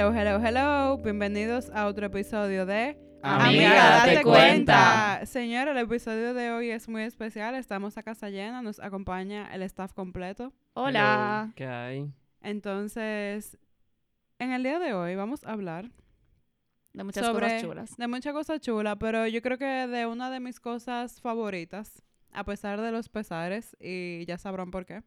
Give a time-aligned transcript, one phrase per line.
[0.00, 0.96] Hello, hello, hello.
[0.96, 5.26] Bienvenidos a otro episodio de Amiga, date cuenta.
[5.26, 7.54] Señora, el episodio de hoy es muy especial.
[7.54, 10.54] Estamos a casa llena, nos acompaña el staff completo.
[10.72, 11.52] Hola.
[11.54, 12.10] ¿Qué hay?
[12.40, 13.58] Entonces,
[14.38, 15.90] en el día de hoy vamos a hablar
[16.94, 17.96] De muchas sobre cosas chulas.
[17.98, 22.44] de muchas cosas chulas, pero yo creo que de una de mis cosas favoritas, a
[22.44, 25.02] pesar de los pesares, y ya sabrán por qué.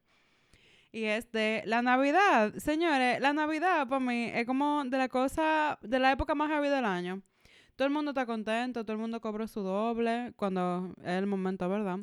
[0.94, 2.54] Y es de la Navidad.
[2.58, 6.70] Señores, la Navidad para mí es como de la cosa, de la época más heavy
[6.70, 7.22] del año.
[7.76, 11.68] Todo el mundo está contento, todo el mundo cobra su doble cuando es el momento,
[11.68, 11.98] ¿verdad?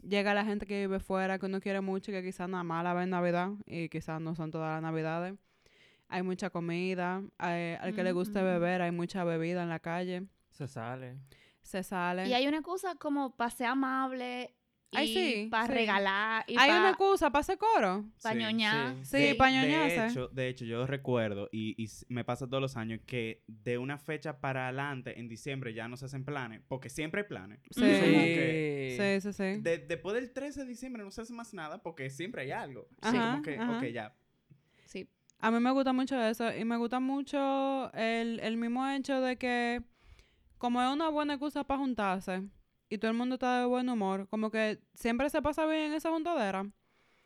[0.00, 2.84] Llega la gente que vive fuera, que uno quiere mucho y que quizás nada más
[2.84, 5.34] la ve en Navidad y quizás no son todas las Navidades.
[6.06, 10.22] Hay mucha comida, hay- al que le guste beber, hay mucha bebida en la calle,
[10.50, 11.16] Se sale.
[11.60, 12.28] se sale.
[12.28, 14.54] Y hay una cosa como para ser amable
[14.92, 15.72] Ay, sí, para sí.
[15.74, 18.06] regalar y Hay una excusa para hacer coro.
[18.34, 18.96] ñoñar.
[19.04, 20.06] Sí, De- pa' De ñoñarse.
[20.06, 21.76] hecho, de hecho, yo recuerdo, y,
[22.08, 25.96] me pasa todos los años, que de una fecha para adelante, en diciembre, ya no
[25.98, 27.60] se hacen planes, porque siempre hay planes.
[27.70, 27.82] Sí.
[28.96, 29.60] Sí, sí, sí.
[29.60, 32.88] de- después del 13 de diciembre no se hace más nada, porque siempre hay algo.
[33.02, 33.10] Sí.
[33.10, 33.76] Como Ajá, que, ajá.
[33.78, 34.14] ok, ya.
[34.86, 35.08] Sí.
[35.40, 39.36] A mí me gusta mucho eso y me gusta mucho el, el mismo hecho de
[39.36, 39.82] que
[40.56, 42.42] como es una buena excusa para juntarse
[42.88, 45.92] y todo el mundo está de buen humor, como que siempre se pasa bien en
[45.94, 46.66] esa juntadera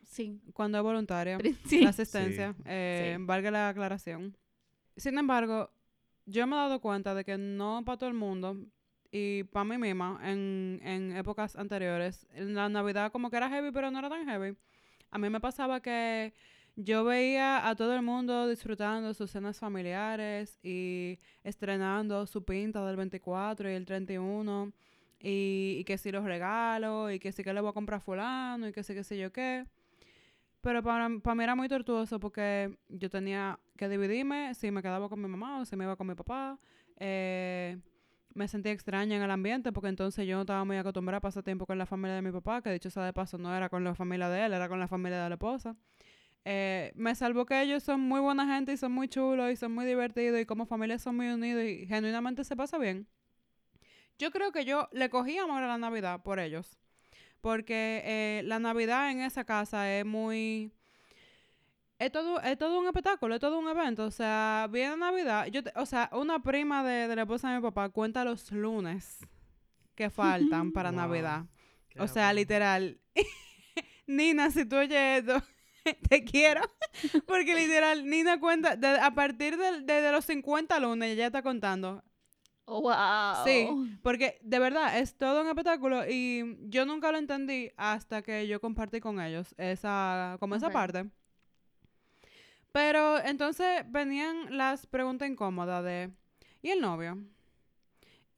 [0.04, 0.40] Sí.
[0.52, 1.38] cuando es voluntaria.
[1.66, 1.80] Sí.
[1.82, 3.24] La asistencia, eh, Sí.
[3.24, 4.36] valga la aclaración.
[4.96, 5.70] Sin embargo,
[6.26, 8.56] yo me he dado cuenta de que no para todo el mundo
[9.10, 13.70] y para mí misma en, en épocas anteriores, en la Navidad como que era heavy,
[13.72, 14.56] pero no era tan heavy.
[15.10, 16.32] A mí me pasaba que
[16.76, 22.96] yo veía a todo el mundo disfrutando sus cenas familiares y estrenando su pinta del
[22.96, 24.72] 24 y el 31
[25.22, 28.68] y, y que si los regalos y que si que le voy a comprar fulano
[28.68, 29.66] y que si que si yo qué.
[30.60, 35.08] Pero para, para mí era muy tortuoso porque yo tenía que dividirme si me quedaba
[35.08, 36.58] con mi mamá o si me iba con mi papá.
[36.98, 37.78] Eh,
[38.34, 41.42] me sentía extraña en el ambiente porque entonces yo no estaba muy acostumbrada a pasar
[41.42, 43.84] tiempo con la familia de mi papá, que dicho sea de paso no era con
[43.84, 45.76] la familia de él, era con la familia de la esposa.
[46.44, 49.72] Eh, me salvó que ellos son muy buena gente y son muy chulos y son
[49.72, 53.06] muy divertidos y como familia son muy unidos y genuinamente se pasa bien.
[54.22, 56.78] Yo creo que yo le cogí amor a la Navidad por ellos.
[57.40, 60.70] Porque eh, la Navidad en esa casa es muy...
[61.98, 64.04] Es todo, es todo un espectáculo, es todo un evento.
[64.04, 65.46] O sea, viene Navidad.
[65.46, 68.50] Yo te- o sea, una prima de, de la esposa de mi papá cuenta los
[68.52, 69.18] lunes
[69.96, 71.00] que faltan para Wow.
[71.00, 71.44] Navidad.
[71.88, 72.40] Qué O sea, bueno.
[72.40, 73.00] literal.
[74.06, 75.42] Nina, si tú oyes esto,
[76.08, 76.60] te quiero.
[77.26, 82.02] Porque literal, Nina cuenta, de- a partir de, de los 50 lunes, ella está contando.
[82.64, 83.44] Oh, wow.
[83.44, 88.46] Sí, porque de verdad es todo un espectáculo y yo nunca lo entendí hasta que
[88.46, 91.10] yo compartí con ellos esa, como esa parte.
[92.70, 96.10] Pero entonces venían las preguntas incómodas de,
[96.62, 97.18] ¿y el novio?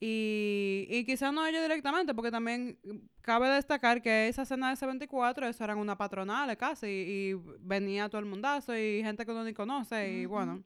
[0.00, 2.78] Y, y quizás no ellos directamente, porque también
[3.22, 7.34] cabe destacar que esa cena de ese 24, eso eran una patronal casi, y, y
[7.60, 10.62] venía todo el mundazo y gente que uno ni conoce, y bueno.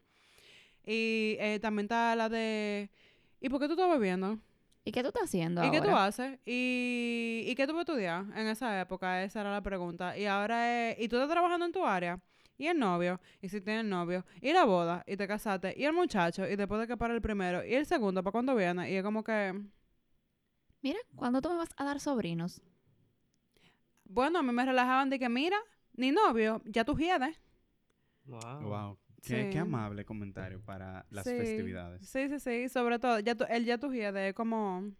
[0.84, 2.90] Y eh, también está la de,
[3.40, 4.38] ¿y por qué tú estás bebiendo?
[4.84, 6.38] ¿Y qué tú estás haciendo ¿Y qué tú haces?
[6.46, 9.22] ¿Y, ¿Y qué tú vas a estudiar en esa época?
[9.22, 10.16] Esa era la pregunta.
[10.16, 12.20] Y ahora es, ¿y tú estás trabajando en tu área?
[12.56, 13.20] ¿Y el novio?
[13.40, 14.24] ¿Y si tienes novio?
[14.40, 15.04] ¿Y la boda?
[15.06, 15.74] ¿Y te casaste?
[15.76, 16.48] ¿Y el muchacho?
[16.48, 17.64] ¿Y después de que para el primero?
[17.64, 18.22] ¿Y el segundo?
[18.22, 18.90] ¿Para cuándo viene?
[18.90, 19.54] Y es como que,
[20.82, 22.60] Mira, ¿cuándo tú me vas a dar sobrinos?
[24.04, 25.58] bueno, a mí me relajaban de que, mira,
[25.94, 27.36] ni novio, ya tú hiedes.
[28.26, 28.60] Wow.
[28.60, 28.98] Wow.
[29.22, 29.50] Qué, Sí.
[29.50, 31.30] qué amable comentario para las Sí.
[31.36, 32.06] festividades.
[32.08, 34.92] Sí, sí, sí, sobre todo, ya el ya hiedes es como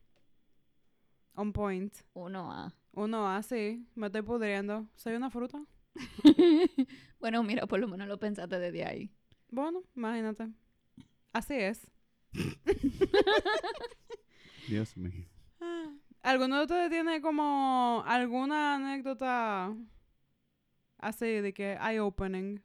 [1.34, 1.94] on point.
[2.14, 2.74] Uno a.
[2.92, 4.88] Uno así, me estoy pudriendo.
[4.96, 5.62] ¿Soy una fruta?
[7.20, 9.10] bueno, mira, por lo menos lo pensaste desde ahí.
[9.50, 10.48] Bueno, imagínate.
[11.32, 11.86] Así es.
[14.68, 15.26] Dios mío.
[16.22, 19.74] ¿Alguno de ustedes tiene como alguna anécdota
[20.98, 22.58] así de que eye opening?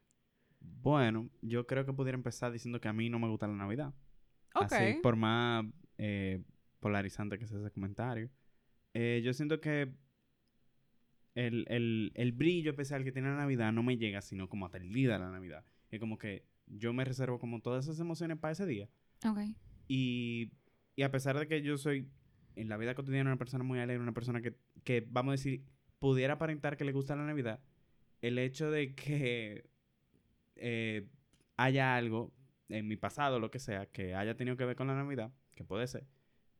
[0.63, 3.93] Bueno, yo creo que pudiera empezar diciendo que a mí no me gusta la Navidad.
[4.55, 4.71] Ok.
[4.71, 5.65] Así, por más
[5.97, 6.43] eh,
[6.79, 8.29] polarizante que sea ese comentario.
[8.93, 9.93] Eh, yo siento que
[11.35, 14.77] el, el, el brillo especial que tiene la Navidad no me llega sino como hasta
[14.77, 15.65] el día de la Navidad.
[15.89, 18.89] Es como que yo me reservo como todas esas emociones para ese día.
[19.25, 19.39] Ok.
[19.87, 20.51] Y,
[20.95, 22.09] y a pesar de que yo soy
[22.55, 25.65] en la vida cotidiana una persona muy alegre, una persona que, que, vamos a decir,
[25.99, 27.61] pudiera aparentar que le gusta la Navidad,
[28.21, 29.69] el hecho de que
[30.55, 31.07] eh,
[31.57, 32.31] haya algo
[32.69, 35.63] en mi pasado, lo que sea, que haya tenido que ver con la Navidad, que
[35.63, 36.05] puede ser,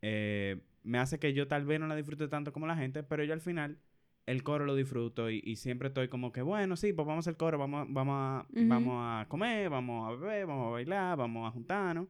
[0.02, 3.24] eh, me hace que yo tal vez no la disfrute tanto como la gente, pero
[3.24, 3.80] yo al final
[4.26, 7.38] el coro lo disfruto y, y siempre estoy como que, bueno, sí, pues vamos al
[7.38, 8.68] coro, vamos, vamos, a, Ujú.
[8.68, 12.08] vamos a comer, vamos a beber, vamos a bailar, vamos a juntarnos.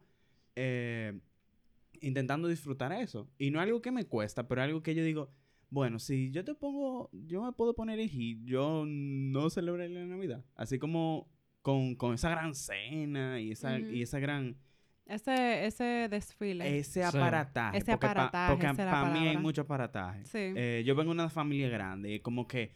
[0.56, 1.18] eh,
[2.00, 3.28] intentando disfrutar eso.
[3.38, 5.30] Y no algo que me cuesta, pero algo que yo digo,
[5.70, 10.44] bueno, si yo te pongo, yo me puedo poner hit, yo no celebré la Navidad.
[10.54, 11.28] Así como
[11.64, 14.54] con, con esa gran cena y esa, y esa gran,
[15.06, 16.78] Ese, ese desfile.
[16.78, 17.16] ese Sí.
[17.16, 17.78] aparataje.
[17.78, 20.26] Ese aparataje, porque para mí hay mucho aparataje.
[20.26, 20.52] sí.
[20.56, 22.70] Eh, yo vengo de una familia grande y como que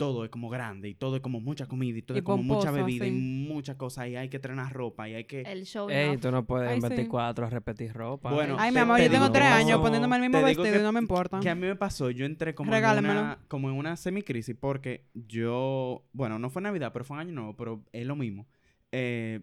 [0.00, 2.42] todo es como grande y todo es como mucha comida y todo Y es como
[2.42, 3.18] mucha bebida y así.
[3.18, 5.42] muchas cosas y hay que estrenar ropa y hay que...
[5.42, 6.88] El show Ey, tú no puedes Ay, en sí.
[6.88, 8.32] 24 repetir ropa.
[8.32, 10.82] Bueno, Ay, mi amor, te yo tengo tres años poniéndome el mismo vestido que- y
[10.82, 11.38] no me importa.
[11.40, 15.04] Que a mí me pasó, yo entré como en una, como en una semicrisis porque
[15.12, 18.46] yo, bueno, no fue Navidad, pero fue un año nuevo, pero es lo mismo.
[18.92, 19.40] Eh,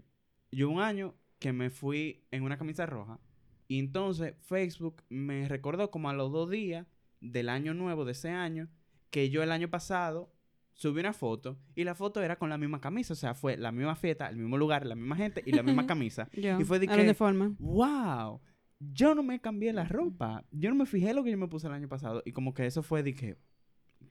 [0.52, 3.20] yo un año que me fui en una camisa roja
[3.68, 6.88] y entonces Facebook me recordó como a los dos días
[7.22, 8.70] del año nuevo de ese año
[9.12, 10.34] que yo el año pasado
[10.78, 13.72] subí una foto y la foto era con la misma camisa, o sea, fue la
[13.74, 16.30] misma fiesta, el mismo lugar, la misma gente y la misma camisa.
[16.34, 17.56] Yo, y fue de que- uniforme.
[17.60, 18.40] wow,
[18.80, 20.46] yo no me cambié la ropa.
[20.52, 22.22] Yo no me fijé lo que yo me puse el año pasado.
[22.26, 23.38] Y como que eso fue de que,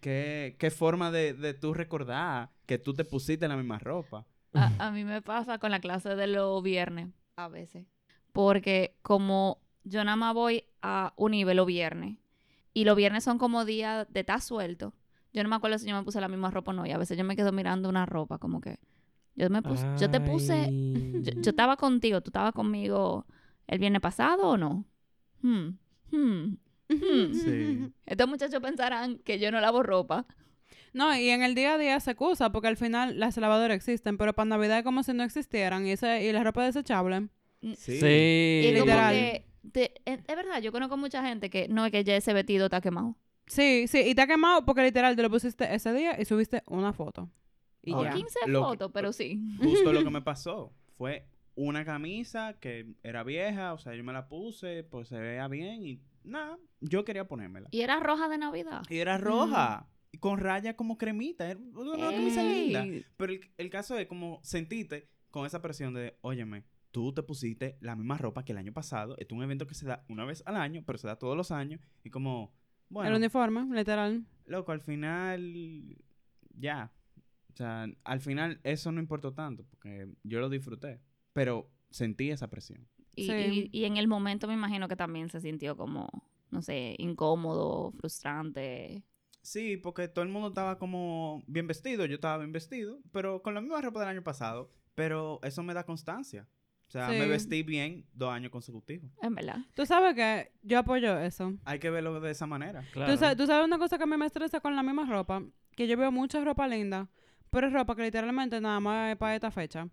[0.01, 4.27] qué, qué forma de, de tú recordar que tú te pusiste la misma ropa.
[4.53, 7.87] A, a mí me pasa con la clase de los viernes, a veces.
[8.33, 12.19] Porque como yo nada más voy a un nivel los viernes,
[12.75, 14.93] y los viernes son como días de estar suelto,
[15.37, 16.99] yo no me acuerdo si yo me puse la misma ropa o no, y a
[16.99, 18.79] veces yo me quedo mirando una ropa, como que
[19.37, 20.71] yo, me puse, yo te puse,
[21.23, 23.27] yo, yo estaba contigo, tú estabas conmigo
[23.69, 24.85] el viernes pasado o no?
[25.43, 25.77] Hmm,
[26.11, 26.57] hmm,
[26.89, 27.33] hmm.
[27.35, 27.93] Sí.
[28.07, 30.25] Estos muchachos pensarán que yo no lavo ropa.
[30.95, 34.17] No, y en el día a día se excusa porque al final las lavadoras existen,
[34.17, 37.29] pero para Navidad es como si no existieran y, ese, y la ropa desechable.
[37.61, 37.99] Sí.
[38.01, 38.07] Sí.
[38.07, 39.15] Y es como Literal.
[39.15, 42.33] que, te- es, es verdad, yo conozco mucha gente que no es que ya ese
[42.33, 43.15] vestido está quemado.
[43.47, 46.63] Sí, sí, y te ha quemado porque literal te lo pusiste ese día y subiste
[46.67, 47.31] una foto.
[47.83, 48.11] Y O Ah, ya.
[48.15, 49.41] 15 Lo que- fotos, pero sí.
[49.63, 54.13] Justo lo que me pasó fue una camisa que era vieja, o sea, yo me
[54.13, 57.69] la puse, pues se veía bien y nada, yo quería ponérmela.
[57.71, 58.83] Y era roja de Navidad.
[58.91, 62.83] Y era roja, y con raya como cremita, era una camisa linda.
[62.85, 63.05] Ey.
[63.17, 67.77] Pero el, el caso es como sentiste con esa presión de, óyeme, tú te pusiste
[67.81, 69.15] la misma ropa que el año pasado.
[69.19, 71.37] Esto es un evento que se da una vez al año, pero se da todos
[71.37, 71.81] los años.
[72.05, 72.53] Y como,
[72.89, 74.25] bueno, El uniforme, literal.
[74.47, 75.97] loco, al final,
[76.59, 76.93] ya.
[77.53, 81.01] O sea, al final eso no importó tanto, porque yo lo disfruté.
[81.33, 82.87] Pero sentí esa presión.
[83.15, 83.69] Y, Sí.
[83.73, 86.09] y- y en el momento me imagino que también se sintió como,
[86.51, 89.03] no sé, incómodo, frustrante.
[89.43, 93.55] Sí, porque todo el mundo estaba como bien vestido, yo estaba bien vestido, pero con
[93.55, 94.71] la misma ropa del año pasado.
[94.95, 96.49] Pero eso me da constancia.
[96.89, 99.11] O sea, me vestí bien dos años consecutivos.
[99.21, 99.59] En verdad.
[99.75, 101.55] Tú sabes que yo apoyo eso.
[101.65, 102.85] Hay que verlo de esa manera.
[102.93, 103.13] Claro.
[103.13, 105.43] ¿Tú, sabes, tú sabes una cosa que a mí me estresa con la misma ropa,
[105.75, 107.09] que yo veo mucha ropa linda,
[107.51, 109.89] pero es ropa que literalmente nada más es para esta fecha.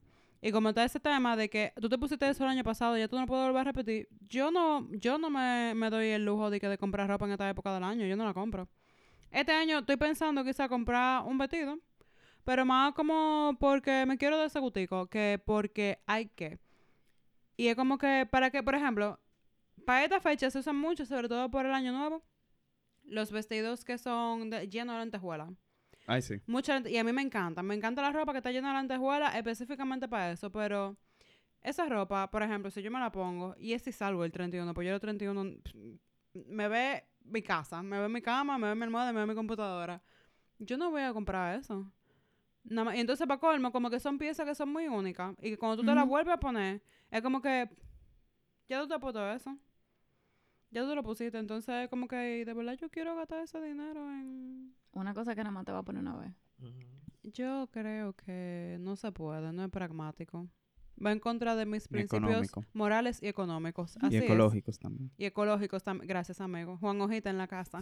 [0.45, 2.99] Y como está ese tema de que tú te pusiste eso el año pasado y
[2.99, 6.25] ya tú no puedes volver a repetir, yo no, yo no me, me doy el
[6.25, 8.67] lujo de, que de comprar ropa en esta época del año, yo no la compro.
[9.31, 11.79] Este año estoy pensando quizá comprar un vestido,
[12.43, 16.59] pero más como porque me quiero de ese gustico que porque hay que.
[17.55, 19.19] Y es como que, para que, por ejemplo,
[19.85, 22.23] para esta fecha se usan mucho, sobre todo por el año nuevo,
[23.03, 25.53] los vestidos que son de, llenos de lentejuela.
[26.07, 26.41] Ay, sí.
[26.47, 27.63] Mucha y a mí me encanta.
[27.63, 30.51] Me encanta la ropa que está llena de lentejuela específicamente para eso.
[30.51, 30.97] Pero
[31.61, 34.73] esa ropa, por ejemplo, si yo me la pongo y es si salgo el 31,
[34.73, 35.75] pues yo el 31 pff,
[36.47, 39.35] me ve mi casa, me ve mi cama, me ve mi almohada, me ve mi
[39.35, 40.01] computadora.
[40.59, 41.91] Yo no voy a comprar eso.
[42.65, 45.35] Nada más- Y entonces, para colmo, como que son piezas que son muy únicas.
[45.41, 47.69] Y que cuando tú te las vuelves a poner, es como que
[48.69, 49.57] ya tú te has puesto eso.
[50.71, 51.37] Ya tú lo pusiste.
[51.37, 54.73] Entonces, como que de verdad yo quiero gastar ese dinero en.
[54.93, 56.31] Una cosa que nada más te va a poner una vez.
[57.23, 60.47] Yo creo que no se puede, no es pragmático.
[61.03, 62.63] Va en contra de mis principios económico.
[62.73, 63.97] morales y económicos.
[64.01, 64.23] Así y es.
[64.25, 65.11] ecológicos también.
[65.17, 66.07] Y ecológicos también.
[66.07, 66.77] Gracias, amigo.
[66.77, 67.79] Juan Hojita en la casa.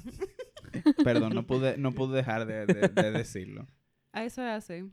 [1.03, 3.67] Perdón, no pude, no pude dejar de, de- de decirlo.
[4.13, 4.83] Eso es así.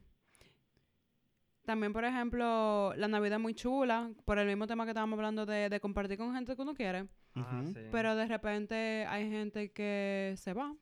[1.65, 5.45] También, por ejemplo, la Navidad es muy chula, por el mismo tema que estábamos hablando
[5.45, 7.07] de, de compartir con gente que uno quiere.
[7.35, 7.81] Ah, sí.
[7.93, 10.75] Pero de repente hay gente que se va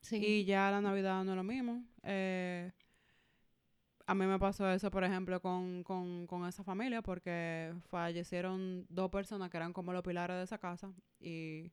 [0.00, 0.16] Sí.
[0.24, 1.82] y ya la Navidad no es lo mismo.
[2.02, 2.70] Eh,
[4.06, 9.10] a mí me pasó eso, por ejemplo, con, con, con esa familia, porque fallecieron dos
[9.10, 11.72] personas que eran como los pilares de esa casa y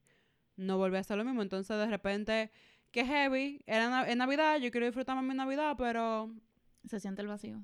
[0.55, 1.41] no volví a hacer lo mismo.
[1.41, 2.49] Entonces, de repente,
[2.91, 6.29] qué heavy, era na- es Navidad, yo quiero disfrutar mi Navidad, pero
[6.85, 7.63] Se siente el vacío.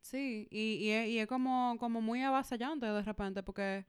[0.00, 3.86] sí, y, y, es, y es como, como muy avasallante de repente, porque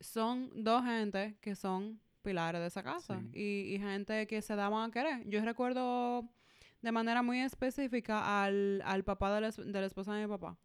[0.00, 3.38] son dos gente que son pilares de esa casa Sí.
[3.38, 5.28] y, y gente que se daban a querer.
[5.28, 6.28] Yo recuerdo
[6.82, 10.56] de manera muy específica al, al papá de la, de la esposa de mi papá,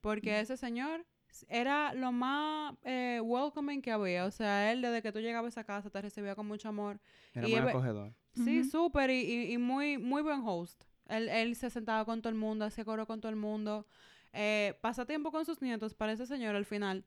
[0.00, 1.04] porque ese señor
[1.48, 4.24] era lo más eh, welcoming que había.
[4.24, 7.00] O sea, él desde que tú llegabas a esa casa te recibía con mucho amor.
[7.34, 8.14] Era Y muy ebe- acogedor.
[8.34, 8.70] Sí, Ujú.
[8.70, 10.84] súper y, y, y muy, muy buen host.
[11.06, 13.86] Él, él se sentaba con todo el mundo, hacía coro con todo el mundo.
[14.32, 17.04] Eh, pasa tiempo con sus nietos para ese señor al final.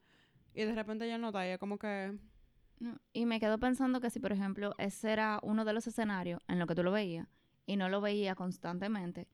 [0.54, 2.18] Y de repente ya no ya como que...
[2.80, 6.42] No, Y me quedo pensando que si, por ejemplo, ese era uno de los escenarios
[6.48, 7.28] en los que tú lo veías
[7.72, 9.28] y no lo veías constantemente,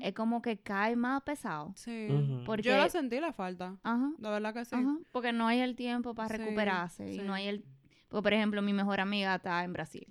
[0.00, 1.72] es como que cae más pesado.
[1.76, 2.08] Sí.
[2.46, 3.76] Porque, Yo la sentí la falta.
[3.82, 4.74] ajá, La verdad que sí.
[4.74, 7.42] ajá, porque no hay el tiempo para Sí, recuperarse y no sí.
[7.42, 7.64] hay el...
[8.08, 10.06] Porque, por ejemplo, mi mejor amiga está en Brasil.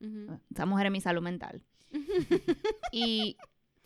[0.00, 0.40] Ujú.
[0.50, 1.62] Esa mujer es mi salud mental.
[2.92, 3.36] y...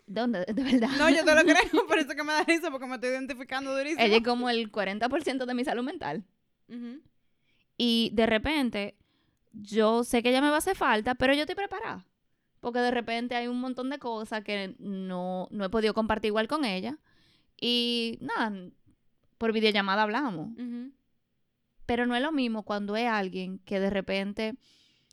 [0.07, 0.45] ¿Dónde?
[0.45, 0.89] De verdad.
[0.97, 3.75] No, yo te lo creo, por eso que me da risa, porque me estoy identificando
[3.75, 4.01] durísimo.
[4.01, 6.23] Ella es como el 40% de mi salud mental.
[7.77, 8.95] Y de repente,
[9.51, 12.05] yo sé que ella me va a hacer falta, pero yo estoy preparada.
[12.59, 16.47] Porque de repente hay un montón de cosas que no, no he podido compartir igual
[16.47, 16.97] con ella.
[17.59, 18.53] Y nada,
[19.37, 20.49] por videollamada hablamos.
[21.85, 24.55] Pero no es lo mismo cuando es alguien que de repente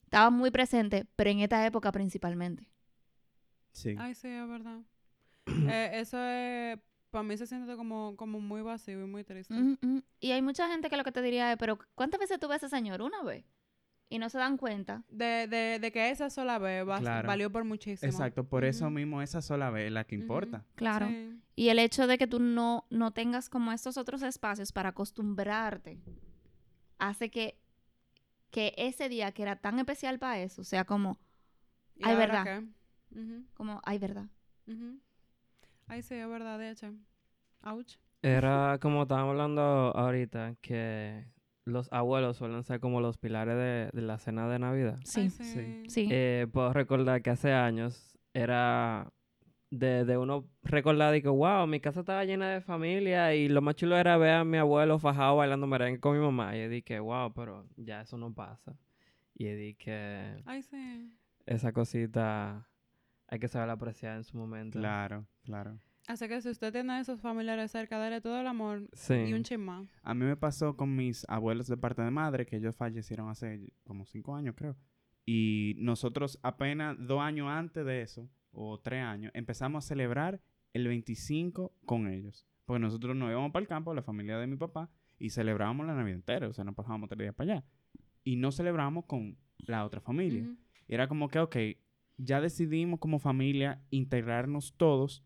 [0.03, 2.69] estaba muy presente, pero en esta época principalmente.
[3.73, 3.97] Sí.
[3.99, 4.81] Ay, sí, es verdad.
[5.69, 6.79] Eh, eso es...
[7.11, 9.55] Para mí se siente como, como muy vacío y muy triste.
[9.55, 10.03] Ujú, ujú.
[10.19, 12.63] Y hay mucha gente que lo que te diría es, pero ¿cuántas veces tú ves
[12.63, 13.03] a ese señor?
[13.03, 13.45] Una vez.
[14.14, 15.02] Y no se dan cuenta.
[15.09, 17.26] De, de, de que esa sola vez va- Claro.
[17.26, 18.09] valió por muchísimo.
[18.09, 20.64] Exacto, por eso mismo esa sola vez es la que importa.
[20.76, 21.09] Claro.
[21.09, 21.40] Sí.
[21.56, 25.99] Y el hecho de que tú no, no tengas como estos otros espacios para acostumbrarte
[26.99, 27.59] hace que,
[28.52, 31.18] que ese día que era tan especial para eso sea como,
[31.97, 32.44] ¿Y Ay, ahora verdad.
[33.11, 33.18] qué?
[33.21, 34.26] Ujú, como, ay, verdad.
[35.88, 36.94] Ay, sí, es verdad, de hecho.
[37.64, 37.97] Ouch.
[38.23, 41.25] Era como estábamos hablando ahorita, que
[41.64, 44.99] los abuelos suelen ser como los pilares de, de la cena de Navidad.
[45.04, 45.83] Sí, Ay, sí.
[45.88, 46.09] sí.
[46.11, 49.11] Eh, puedo recordar que hace años era
[49.71, 53.62] de, de uno recordar de que, wow, mi casa estaba llena de familia y lo
[53.62, 56.56] más chulo era ver a mi abuelo fajado bailando merengue con mi mamá.
[56.56, 58.76] Y yo dije, wow, pero ya eso no pasa.
[59.35, 61.12] Y yo dije, Ay, sí.
[61.47, 62.68] esa cosita
[63.26, 64.78] hay que saber apreciar en su momento.
[64.78, 65.78] Claro, claro.
[66.07, 69.15] Así que si usted tiene a esos familiares cerca, dale todo el amor Sí.
[69.15, 69.87] y un chisma.
[70.03, 73.73] A mí me pasó con mis abuelos de parte de madre, que ellos fallecieron hace
[73.85, 74.77] como cinco años, creo.
[75.25, 80.41] Y nosotros apenas dos años antes de eso, o tres años, empezamos a celebrar
[80.75, 82.47] el 25 con ellos.
[82.67, 85.95] Porque nosotros nos íbamos para el campo, la familia de mi papá, y celebrábamos la
[85.95, 86.49] Navidad entera.
[86.49, 87.65] O sea, nos pasábamos tres días para allá.
[88.25, 90.47] Y no celebramos con la otra familia.
[90.87, 91.57] Y era como que, ok,
[92.19, 95.25] ya decidimos como familia integrarnos todos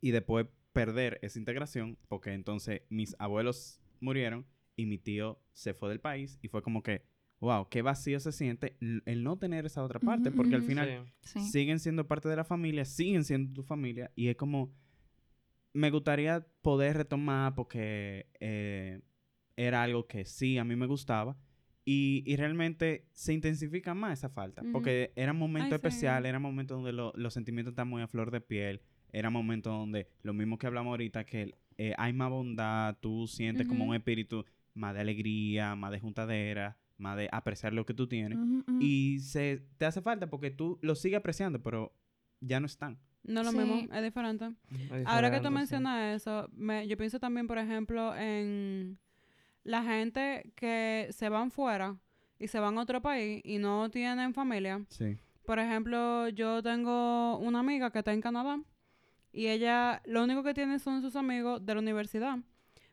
[0.00, 5.88] y después perder esa integración porque entonces mis abuelos murieron y mi tío se fue
[5.88, 7.02] del país y fue como que,
[7.40, 11.40] wow, qué vacío se siente el no tener esa otra parte porque al final Sí.
[11.40, 14.74] siguen siendo parte de la familia, siguen siendo tu familia y es como,
[15.72, 19.00] me gustaría poder retomar porque eh,
[19.56, 21.36] era algo que sí a mí me gustaba
[21.84, 25.86] y, y realmente se intensifica más esa falta porque era un momento Ay, sí.
[25.86, 28.80] especial, era un momento donde lo- los sentimientos están muy a flor de piel,
[29.18, 33.26] era un momento donde lo mismo que hablamos ahorita, que eh, hay más bondad, tú
[33.26, 34.44] sientes como un espíritu
[34.74, 38.38] más de alegría, más de juntadera, más de apreciar lo que tú tienes.
[38.80, 41.94] Y se te hace falta porque tú lo sigues apreciando, pero
[42.40, 42.98] ya no están.
[43.24, 43.58] No es lo Sí.
[43.58, 44.50] mismo, es diferente.
[44.92, 45.54] Es Ahora que tú sí.
[45.54, 48.98] mencionas eso, me- yo pienso también, por ejemplo, en
[49.64, 51.96] la gente que se van fuera
[52.38, 54.84] y se van a otro país y no tienen familia.
[54.90, 55.16] Sí.
[55.46, 58.60] Por ejemplo, yo tengo una amiga que está en Canadá
[59.36, 62.38] y ella lo único que tiene son sus amigos de la universidad.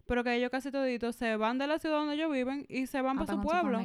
[0.06, 3.02] Pero que ellos casi toditos se van de la ciudad donde ellos viven y se
[3.02, 3.80] van Ah, para su pueblo.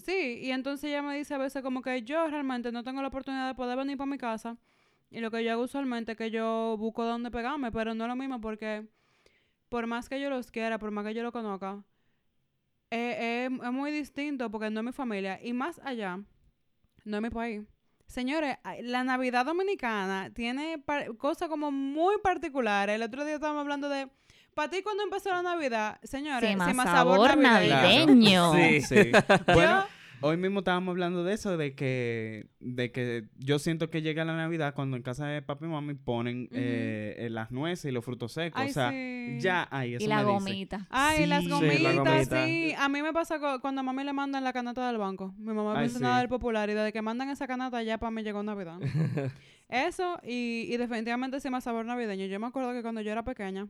[0.00, 3.08] Sí, y entonces ella me dice a veces como que yo realmente no tengo la
[3.08, 4.58] oportunidad de poder venir para mi casa.
[5.10, 8.08] Y lo que yo hago usualmente es que yo busco dónde pegarme, pero no es
[8.08, 8.88] lo mismo porque
[9.68, 11.84] por más que yo los quiera, por más que yo lo conozca,
[12.90, 15.38] eh, es, es muy distinto porque no es mi familia.
[15.40, 16.18] Y más allá,
[17.04, 17.62] no es mi país.
[18.06, 20.82] Señores, la Navidad Dominicana tiene
[21.18, 22.94] cosas como muy particulares.
[22.96, 24.08] El otro día estábamos hablando de,
[24.54, 27.74] para ti cuando empezó la Navidad, señores, Sí, más más sabor navideño.
[27.74, 28.52] navideño.
[28.54, 28.80] Sí.
[28.82, 29.12] Sí.
[29.52, 29.86] bueno, Yo-
[30.20, 34.36] hoy mismo estábamos hablando de eso, de que, de que yo siento que llega la
[34.36, 38.04] Navidad cuando en casa de papi y mami ponen eh, eh, las nueces y los
[38.04, 38.60] frutos secos.
[38.60, 39.36] Ay, o sea, sí.
[39.40, 40.78] ya ahí eso Y la me dice.
[40.90, 42.46] Ay, las Sí, la gomitas, gomita.
[42.46, 42.74] sí.
[42.78, 45.34] A mí me pasa cuando a mami le mandan la canasta del banco.
[45.38, 48.10] Mi mamá Ay, es nada del popular y desde que mandan esa canasta ya para
[48.10, 48.78] mí llegó Navidad.
[49.68, 52.26] Eso y, y definitivamente sí más sabor navideño.
[52.26, 53.66] Yo me acuerdo que cuando yo era pequeña,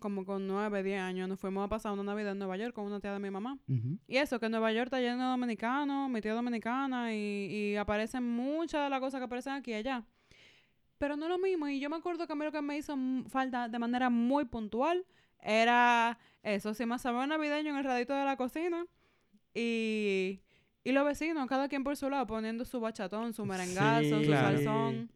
[0.00, 2.86] como con 9, 10 años, nos fuimos a pasar una Navidad en Nueva York con
[2.86, 3.58] una tía de mi mamá.
[4.06, 8.24] Y eso, que Nueva York está lleno de dominicanos, mi tía dominicana, y, y aparecen
[8.24, 10.04] muchas de las cosas que aparecen aquí y allá.
[10.98, 12.76] Pero no es lo mismo, y yo me acuerdo que a mí lo que me
[12.78, 12.96] hizo
[13.28, 15.04] falta de manera muy puntual
[15.40, 18.86] era eso, si más sabor navideño en el radito de la cocina,
[19.54, 20.40] y,
[20.84, 24.30] y los vecinos, cada quien por su lado, poniendo su bachatón, su merengazo, Sí, su
[24.30, 24.56] claro.
[24.56, 25.10] salsón.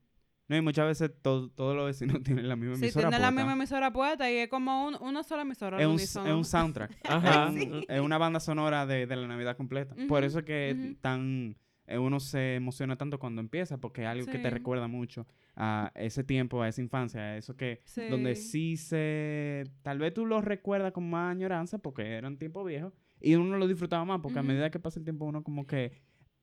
[0.48, 3.28] No, y muchas veces to- todos los vecinos tienen la misma Sí, emisora tiene la
[3.28, 3.40] puesta.
[3.42, 5.80] misma emisora puesta y es como un- una sola emisora.
[5.80, 6.92] es un, es un soundtrack.
[7.04, 7.48] Ajá.
[7.54, 9.94] Es, un- es una banda sonora de, de la Navidad completa.
[10.08, 11.56] Por eso es que tan
[11.88, 14.54] eh, uno se emociona tanto cuando empieza, porque es algo que te Sí.
[14.54, 19.98] recuerda mucho a ese tiempo, a esa infancia, a eso que donde sí se tal
[19.98, 24.04] vez tú lo recuerdas con más añoranza porque eran tiempos viejos y uno lo disfrutaba
[24.04, 25.92] más porque a medida que pasa el tiempo uno como que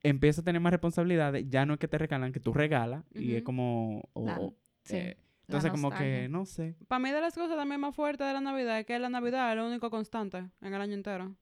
[0.04, 3.34] empieza a tener más responsabilidades, ya no es que te regalan, que tú regalas y
[3.34, 4.38] es como La-
[4.84, 5.16] sí, eh,
[5.48, 6.76] entonces como que no sé.
[6.86, 9.50] Para mí de las cosas también más fuertes de la Navidad es que la Navidad
[9.50, 11.34] es lo único constante en el año entero.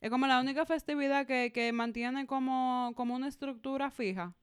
[0.00, 4.34] Es como la única festividad que, que mantiene como, como una estructura fija.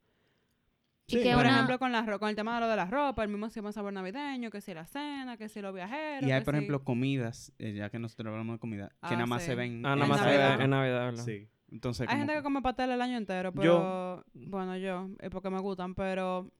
[1.07, 3.23] Y que Por una- ejemplo, con, la, con el tema de lo de la ropa,
[3.23, 6.29] el mismo sistema sabor navideño, que si la cena, que si los viajeros.
[6.29, 8.95] Y hay, que por si- ejemplo, comidas, eh, ya que nosotros hablamos de comida, que
[9.01, 9.47] Ah, nada más sí.
[9.47, 10.57] se ven Ah, nada En más se Navidad.
[10.59, 11.23] ve en Navidad, ¿verdad?
[11.25, 11.49] Sí.
[11.71, 14.23] Entonces, Hay como gente que que- come pastel el año entero, pero...
[14.33, 16.51] Bueno, yo, es porque me gustan, pero...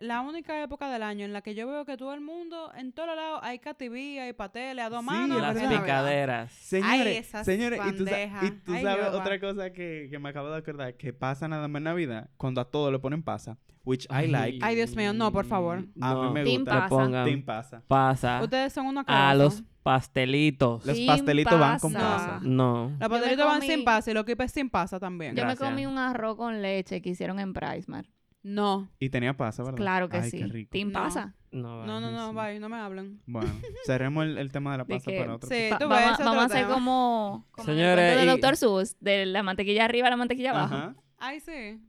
[0.00, 2.92] La única época del año en la que yo veo que todo el mundo, en
[2.92, 5.40] todos lados, hay cativía, hay pasteles a dos Sí, manos.
[5.40, 6.52] Las picaderas.
[6.52, 8.64] Señores, esas señores, y tú, sa- y bandejas.
[8.64, 11.80] tú Ay, sabes otra cosa que, que me acabo de acordar, que pasa nada más
[11.80, 14.60] en Navidad, cuando a todo le ponen pasa, which I like.
[14.62, 15.84] Ay, Dios mío, no, por favor.
[16.00, 16.88] A mí me Team gusta.
[16.88, 17.24] pasa.
[17.24, 17.82] Team pasa.
[17.88, 20.84] pasa Ustedes son una a los pastelitos.
[20.84, 22.06] Los Sin pastelitos van con pasa.
[22.08, 22.40] pasa.
[22.42, 22.90] No.
[23.00, 25.34] Los pastelitos van comí- sin pasa y los kipes sin pasa también.
[25.34, 25.60] Yo Gracias.
[25.60, 28.06] me comí un arroz con leche que hicieron en Pricemar.
[28.42, 29.76] No, Y tenía pasa, ¿verdad?
[29.76, 30.38] Claro que Ay, sí.
[30.38, 30.70] qué rico.
[30.70, 31.02] Team No.
[31.02, 31.34] pasa.
[31.50, 33.20] No, no, no, no, bye, no me hablen.
[33.26, 33.50] Bueno,
[33.86, 35.48] cerremos el, el tema de la De pasa que- para otro.
[35.48, 36.74] Sí, Va- tú vamos ves, a- ese vamos a otro hacer tema.
[36.74, 38.56] como, como en el Señores, cuento de y- Dr.
[38.56, 40.74] Seuss, de la mantequilla arriba a la mantequilla abajo.
[40.74, 40.94] Ajá.
[41.18, 41.80] Ay, sí.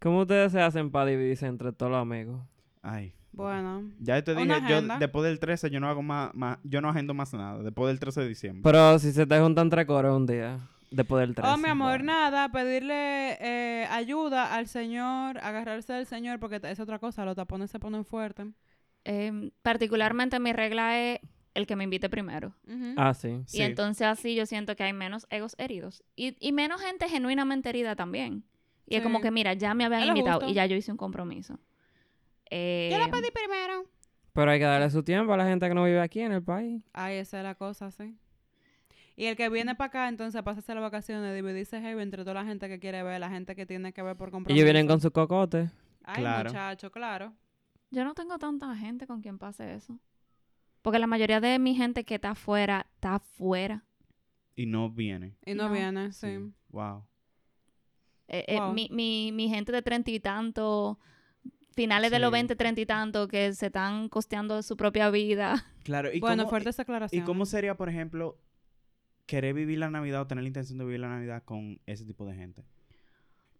[0.00, 2.40] ¿Cómo ustedes se hacen para dividirse entre todos los amigos?
[2.80, 3.14] Ay.
[3.32, 3.90] Bueno.
[3.98, 7.14] Ya te dije, yo después del 13 yo no hago más, más, yo no agendo
[7.14, 8.62] más nada, después del 13 de diciembre.
[8.62, 10.58] Pero si se te juntan tres coros un día,
[10.90, 11.50] después del 13.
[11.50, 12.04] Oh, mi amor, bueno.
[12.04, 17.70] nada, pedirle eh, ayuda al Señor, agarrarse del Señor, porque es otra cosa, los tapones
[17.70, 18.48] se ponen fuertes.
[19.04, 21.20] Eh, particularmente mi regla es
[21.54, 22.54] el que me invite primero.
[22.96, 23.42] Ah, sí.
[23.46, 23.58] Sí.
[23.58, 26.02] Y entonces así yo siento que hay menos egos heridos.
[26.16, 28.44] Y, y menos gente genuinamente herida también.
[28.86, 30.50] Y es como que, mira, ya me habían invitado justo.
[30.50, 31.58] y ya yo hice un compromiso.
[32.54, 33.86] Eh, Yo la pedí primero.
[34.34, 36.42] Pero hay que darle su tiempo a la gente que no vive aquí en el
[36.42, 36.82] país.
[36.92, 38.14] Ay, esa es la cosa, sí.
[39.16, 42.44] Y el que viene para acá, entonces, pasa las vacaciones, dividirse heavy entre toda la
[42.44, 44.54] gente que quiere ver, la gente que tiene que ver por compromiso.
[44.54, 45.70] Ellos vienen con su cocote.
[46.04, 46.50] Ay, Claro.
[46.50, 47.32] muchacho, claro.
[47.90, 49.98] Yo no tengo tanta gente con quien pase eso.
[50.82, 53.84] Porque la mayoría de mi gente que está afuera, está afuera.
[54.56, 55.36] Y no viene.
[55.46, 55.74] Y no, No.
[55.74, 56.38] viene, sí.
[56.70, 57.04] Wow.
[58.28, 58.72] Eh, eh, Wow.
[58.72, 60.98] mi, mi, mi gente de treinta y tanto,
[61.74, 62.32] finales de los Sí.
[62.32, 65.64] veinte, treinta y tanto, que se están costeando su propia vida.
[65.82, 67.26] Claro, y Bueno, cómo, fuertes ¿Y aclaraciones.
[67.26, 68.38] cómo sería, por ejemplo,
[69.26, 72.24] querer vivir la Navidad o tener la intención de vivir la Navidad con ese tipo
[72.26, 72.64] de gente?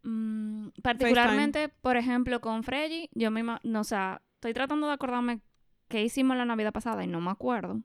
[0.02, 5.40] Mm, particularmente, por ejemplo, con Freddy, yo misma, no, o sea, estoy tratando de acordarme
[5.88, 7.80] qué hicimos la Navidad pasada y no me acuerdo.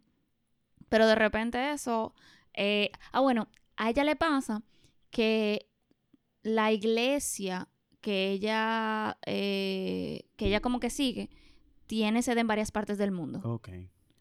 [0.90, 2.13] Pero de repente eso,
[2.54, 4.63] eh, ah, bueno, a ella le pasa
[5.12, 5.70] que
[6.44, 7.68] la iglesia
[8.08, 11.30] que ella, eh, que ella como que sigue,
[11.88, 13.41] tiene sede en varias partes del mundo.
[13.43, 13.67] Ok.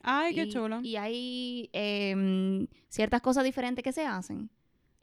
[0.03, 0.81] Ay, qué y, chulo.
[0.83, 4.51] Y hay em, ciertas cosas diferentes que se hacen.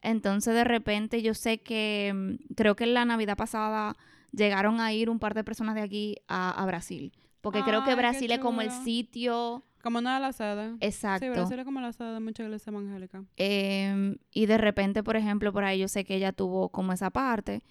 [0.01, 3.95] Entonces, de repente, yo sé que em, creo que la Navidad pasada
[4.33, 7.13] llegaron a ir un par de personas de aquí a, a Brasil.
[7.39, 10.75] Porque creo que Brasil es como el sitio Como una de las sedes.
[10.81, 11.25] exacto.
[11.25, 13.23] Sí, Brasil es como la sede de muchas iglesias evangélicas.
[13.37, 17.11] Em, y de repente, por ejemplo, por ahí yo sé que ella tuvo como esa
[17.11, 17.63] parte.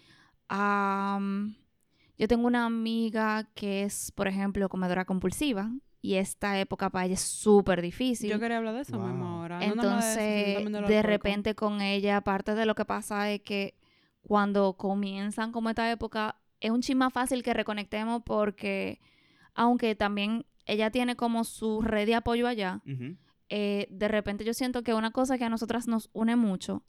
[0.55, 1.55] Am,
[2.19, 5.71] yo tengo una amiga que es, por ejemplo, comedora compulsiva.
[6.03, 8.29] Y esta época para ella es súper difícil.
[8.29, 9.61] Yo quería hablar de eso mismo ahora.
[9.61, 13.79] no de Entonces, de repente con ella, parte de lo que pasa es que
[14.23, 19.01] cuando comienzan como esta época, es un chin más fácil que reconectemos porque,
[19.55, 22.83] aunque también ella tiene como su red de apoyo allá,
[23.49, 26.83] eh, de repente yo siento que una cosa que a nosotras nos une mucho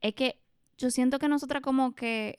[0.00, 0.40] es que
[0.78, 2.38] yo siento que nosotras como que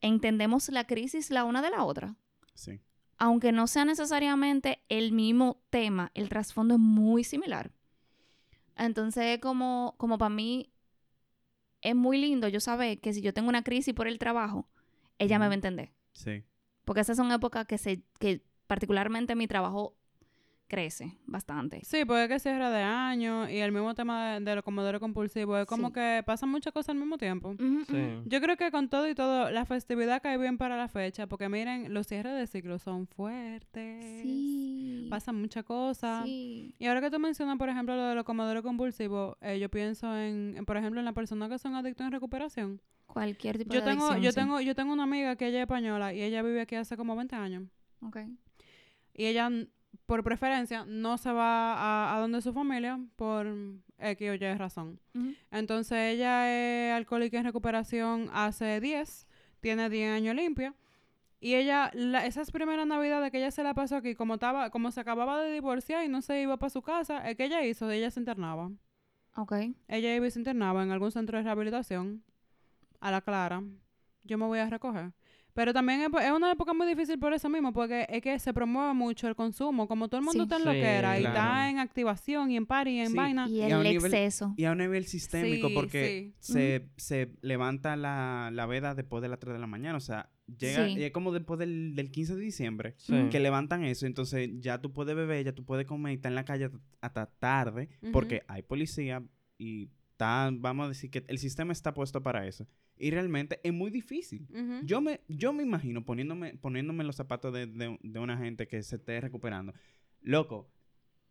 [0.00, 2.16] entendemos la crisis la una de la otra.
[2.54, 2.80] Sí.
[3.18, 7.72] Aunque no sea necesariamente el mismo tema, el trasfondo es muy similar.
[8.76, 10.72] Entonces, como, como para mí,
[11.80, 14.68] es muy lindo yo saber que si yo tengo una crisis por el trabajo,
[15.18, 15.92] ella me va a entender.
[16.12, 16.44] Sí.
[16.84, 19.96] Porque esas son épocas que, se, que particularmente mi trabajo
[20.68, 21.80] crece bastante.
[21.84, 25.60] Sí, puede que cierre de año y el mismo tema de, de los comedores compulsivos.
[25.60, 25.94] Es como Sí.
[25.94, 27.54] que pasan muchas cosas al mismo tiempo.
[27.58, 28.22] Sí.
[28.26, 31.48] Yo creo que con todo y todo, la festividad cae bien para la fecha, porque
[31.48, 34.22] miren, los cierres de ciclo son fuertes.
[34.22, 35.06] Sí.
[35.10, 36.24] Pasan muchas cosas.
[36.24, 36.74] Sí.
[36.78, 40.16] Y ahora que tú mencionas, por ejemplo, lo de los comedores compulsivos, eh, yo pienso
[40.16, 42.80] en, en, por ejemplo, en las personas que son adictos en recuperación.
[43.06, 44.34] Cualquier tipo Yo de tengo, adicción, yo sí.
[44.36, 47.16] tengo, yo tengo una amiga que ella es española y ella vive aquí hace como
[47.16, 47.62] 20 años.
[48.02, 48.18] Ok.
[49.14, 49.50] Y ella,
[50.06, 53.46] por preferencia, no se va a, a donde su familia por
[53.98, 55.00] X o Y razón.
[55.50, 59.26] Entonces ella es alcohólica en recuperación hace 10,
[59.60, 60.74] tiene 10 años limpia.
[61.40, 64.90] Y ella, la- esas primeras navidades que ella se la pasó aquí, como estaba, como
[64.90, 67.88] se acababa de divorciar y no se iba para su casa, es que ella hizo,
[67.90, 68.70] ella se internaba.
[69.36, 69.52] Ok.
[69.86, 72.24] Ella iba y se internaba en algún centro de rehabilitación,
[73.00, 73.62] a la clara.
[74.24, 75.12] Yo me voy a recoger.
[75.58, 78.54] Pero también es, es una época muy difícil por eso mismo, porque es que se
[78.54, 79.88] promueve mucho el consumo.
[79.88, 80.46] Como todo el mundo Sí.
[80.46, 81.36] está en Sí, lo que era y claro.
[81.36, 83.16] está en activación y en party y en Sí.
[83.16, 83.48] vaina.
[83.48, 84.54] Y el nivel- exceso.
[84.56, 86.52] Y a un nivel sistémico, Sí, porque sí.
[86.52, 89.96] se, se levanta la, la veda después de las 3 de la mañana.
[89.96, 91.02] O sea, llega, Sí.
[91.02, 92.94] es como después del, del 15 de diciembre
[93.32, 94.06] que levantan eso.
[94.06, 96.78] Entonces ya tú puedes beber, ya tú puedes comer y estar en la calle hasta-
[97.00, 99.24] hasta tarde, porque hay policía
[99.58, 102.64] y está, vamos a decir que el sistema está puesto para eso.
[102.98, 104.46] Y realmente es muy difícil.
[104.84, 108.66] Yo me, yo me imagino poniéndome, poniéndome en los zapatos de, de- de una gente
[108.66, 109.72] que se esté recuperando.
[110.22, 110.68] Loco,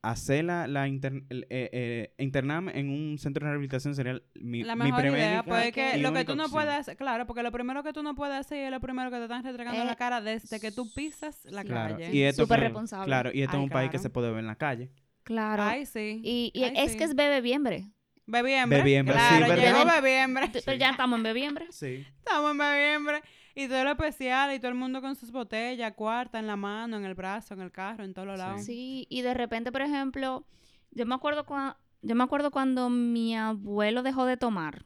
[0.01, 4.75] hacer la, la inter- eh, eh, internarme en un centro de rehabilitación sería mi, la
[4.75, 6.61] mi mejor primera idea, y pues es que lo que tú no opción.
[6.61, 9.17] puedes hacer, claro, porque lo primero que tú no puedes hacer es lo primero que
[9.17, 11.63] te están retregando en Eh, la cara desde que tú pisas la.
[11.63, 12.15] Claro, calle.
[12.15, 13.05] y esto Súper responsable.
[13.07, 14.91] Claro, y esto Ay, es un país que se puede ver en la calle.
[15.23, 15.63] Claro.
[15.63, 16.21] Ay, sí.
[16.23, 16.97] y y Ay, es sí.
[16.97, 17.87] que es bebiembre.
[18.27, 18.79] Bebiembre.
[18.79, 19.63] Bebiembre, sí, claro, ¿verdad?
[19.85, 20.51] llegó bebiembre.
[20.65, 21.67] Pero ya estamos en bebiembre.
[21.71, 22.05] Sí.
[22.19, 23.21] Estamos en bebiembre.
[23.55, 26.97] Y todo lo especial y todo el mundo con sus botellas, cuarta en la mano,
[26.97, 28.41] en el brazo, en el carro, en todos los Sí.
[28.45, 28.65] lados.
[28.65, 30.45] Sí, y de repente, por ejemplo,
[30.91, 34.85] yo me acuerdo cua- yo me acuerdo cuando mi abuelo dejó de tomar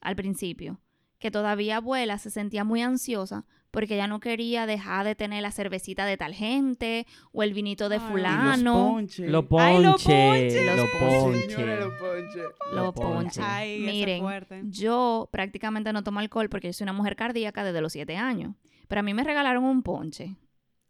[0.00, 0.80] al principio,
[1.20, 5.50] que todavía abuela se sentía muy ansiosa porque ya no quería dejar de tener la
[5.50, 9.28] cervecita de tal gente o el vinito de fulano, ponches.
[9.28, 10.76] Los Ay, los ponches.
[10.76, 11.80] Los ponches.
[11.80, 12.44] los ponches.
[12.72, 13.38] los ponches.
[13.38, 14.24] ese Miren,
[14.70, 18.54] yo prácticamente no tomo alcohol porque yo soy una mujer cardíaca desde los siete años.
[18.88, 20.36] Pero a mí me regalaron un ponche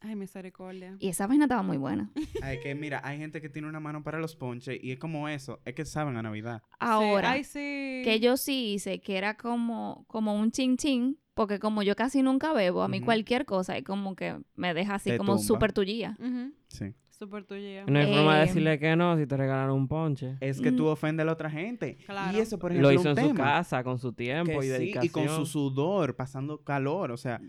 [0.03, 0.97] Ay, misericordia.
[0.99, 2.11] y esa vaina estaba muy buena.
[2.43, 5.29] Ay, que mira, hay gente que tiene una mano para los ponches y es como
[5.29, 6.63] eso, es que saben a Navidad.
[6.79, 7.35] Ahora, Sí.
[7.35, 8.03] Ay, sí.
[8.05, 12.23] que yo sí hice, que era como, como un chin chin, porque como yo casi
[12.23, 15.73] nunca bebo, a mí cualquier cosa es como que me deja así Te como súper
[15.73, 16.17] tullía.
[16.19, 16.53] Ujú.
[16.69, 16.95] Sí.
[17.11, 17.85] Súper tuya.
[17.87, 20.37] No hay forma de Eh, decirle que no si te regalaron un ponche.
[20.41, 21.97] Es que tú ofendes a la otra gente.
[22.05, 22.37] Claro.
[22.37, 24.67] Y eso, por ejemplo, Lo hizo un en su casa, con su que tiempo y
[24.67, 25.05] sí, dedicación.
[25.05, 27.13] y con su sudor, pasando calor.
[27.13, 27.41] O sea,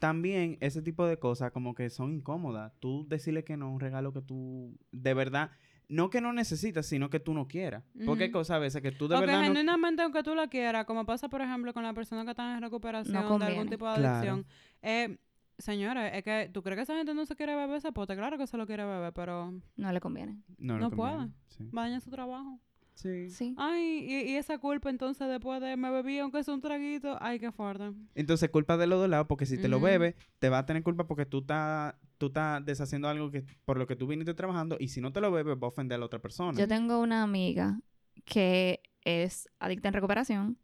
[0.00, 2.72] también ese tipo de cosas como que son incómodas.
[2.80, 5.52] Tú decirle que no a un regalo que tú de verdad,
[5.88, 7.84] no que no necesitas, sino que tú no quieras.
[8.06, 9.46] Porque hay cosas a veces que tú de o que verdad no...
[9.48, 12.62] genuinamente, aunque tú la quieras, como pasa, por ejemplo, con la persona que está en
[12.62, 14.08] recuperación de algún tipo de Claro.
[14.16, 14.46] adicción.
[14.82, 15.18] Eh,
[15.58, 18.16] señores, es que tú crees que esa gente no se quiere beber ese pote.
[18.16, 20.38] Claro que se lo quiere beber, pero No le conviene.
[20.58, 21.12] No, no le puede.
[21.12, 21.34] conviene.
[21.48, 21.68] Sí.
[21.76, 22.58] va a dañar su trabajo.
[23.00, 23.30] Sí.
[23.30, 23.54] Sí.
[23.56, 27.38] Ay, y, y esa culpa entonces después de me bebí, aunque sea un traguito, ay,
[27.38, 27.92] qué fuerte.
[28.14, 30.82] Entonces, culpa de los dos lados, porque si te lo bebes, te va a tener
[30.82, 34.76] culpa porque tú estás tú estás deshaciendo algo que por lo que tú viniste trabajando
[34.78, 36.58] y si no te lo bebes va a ofender a la otra persona.
[36.58, 37.80] Yo tengo una amiga
[38.26, 40.58] que es adicta en recuperación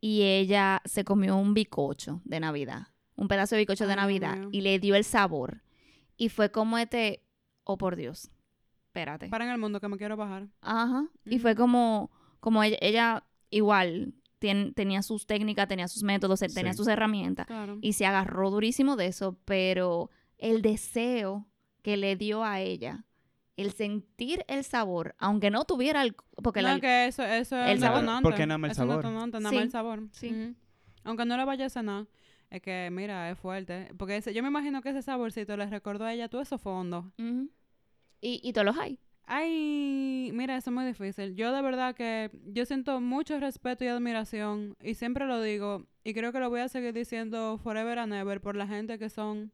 [0.00, 4.36] y ella se comió un bicocho de Navidad, un pedazo de bicocho de Ay, Navidad
[4.36, 4.48] mío.
[4.52, 5.62] y le dio el sabor.
[6.16, 7.24] Y fue como este,
[7.64, 8.30] oh por Dios,
[8.92, 9.28] espérate.
[9.30, 10.48] Para en el mundo que me quiero bajar.
[10.60, 11.06] Ajá.
[11.24, 16.72] Y fue como, como ella, ella igual tien- tenía sus técnicas, tenía sus métodos, tenía
[16.72, 16.76] Sí.
[16.78, 17.78] sus herramientas Claro.
[17.80, 21.46] y se agarró durísimo de eso, pero el deseo
[21.82, 23.06] que le dio a ella,
[23.56, 26.14] el sentir el sabor, aunque no tuviera el...
[26.42, 28.00] Porque no, la- que eso, eso es el sabor.
[28.00, 28.22] detonante.
[28.28, 28.96] Porque nada más el es sabor.
[28.96, 30.02] detonante, nada Sí, más el sabor.
[30.12, 30.54] sí.
[31.04, 32.06] Aunque no le vaya a cenar,
[32.50, 33.90] es que, mira, es fuerte.
[33.96, 37.12] Porque ese- yo me imagino que ese saborcito le recordó a ella todo eso fondo.
[37.18, 37.48] Ujú.
[38.22, 38.98] Y, y todos los hay.
[39.26, 41.34] Ay, mira, eso es muy difícil.
[41.36, 46.12] Yo de verdad que yo siento mucho respeto y admiración y siempre lo digo y
[46.14, 49.52] creo que lo voy a seguir diciendo forever and ever por la gente que son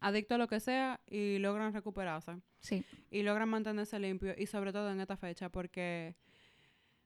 [0.00, 2.84] adictos a lo que sea y logran recuperarse Sí.
[3.10, 6.14] y logran mantenerse limpio y sobre todo en esta fecha porque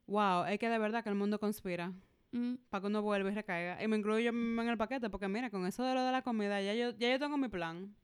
[0.07, 1.93] wow, es que de verdad que el mundo conspira
[2.33, 2.59] Ujú.
[2.71, 5.67] para que uno vuelva y recaiga y me incluyo en el paquete porque mira, con
[5.67, 7.95] eso de lo de la comida ya yo ya yo tengo mi plan.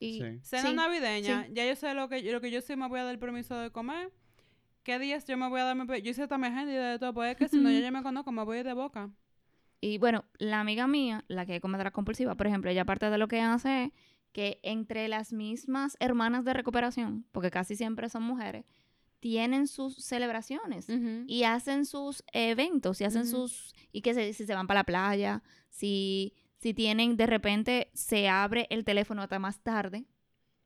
[0.00, 0.40] Y, Sí.
[0.42, 1.52] Cena sí, navideña, sí.
[1.52, 3.54] ya yo sé lo que, lo que yo sí me voy a dar el permiso
[3.54, 4.12] de comer.
[4.82, 7.12] ¿Qué días yo me voy a dar mi Yo hice mi agenda y de todo,
[7.12, 9.10] pues es que si no, ya yo me conozco, me voy a ir de boca.
[9.80, 13.18] Y bueno, la amiga mía, la que es comedora compulsiva, por ejemplo, ella aparte de
[13.18, 13.92] lo que hace es
[14.32, 18.64] que entre las mismas hermanas de recuperación, porque casi siempre son mujeres,
[19.20, 20.88] tienen sus celebraciones
[21.26, 24.84] y hacen sus eventos y hacen sus y que se, si se van para la
[24.84, 30.04] playa, si si tienen de repente se abre el teléfono hasta más tarde,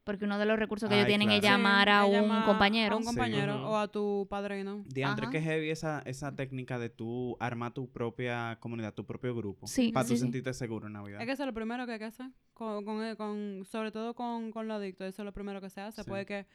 [0.03, 1.57] porque uno de los recursos que ellos Ay, tienen es claro.
[1.57, 2.95] Llamar a un compañero.
[2.95, 3.07] A un Sí.
[3.07, 4.83] compañero o a tu padrino.
[4.87, 9.67] Diantre, que heavy esa, esa técnica de tú armar tu propia comunidad, tu propio grupo.
[9.67, 10.23] Sí, Para sí, tú sí.
[10.23, 11.21] sentirte seguro en Navidad.
[11.23, 12.27] Es que eso es lo primero que hay que hacer.
[12.53, 15.07] Con, con, eh, con- sobre todo con, con los adictos.
[15.07, 16.03] Eso es lo primero que se hace.
[16.03, 16.09] Sí.
[16.11, 16.47] Puede que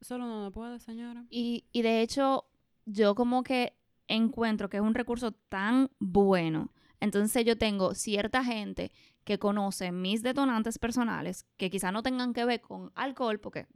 [0.00, 1.24] solo no, no puede, señora.
[1.30, 2.46] Y, y de hecho,
[2.86, 3.74] yo como que
[4.08, 6.72] encuentro que es un recurso tan bueno.
[7.04, 8.90] Entonces yo tengo cierta gente
[9.24, 13.66] que conoce mis detonantes personales, que quizá no tengan que ver con alcohol, porque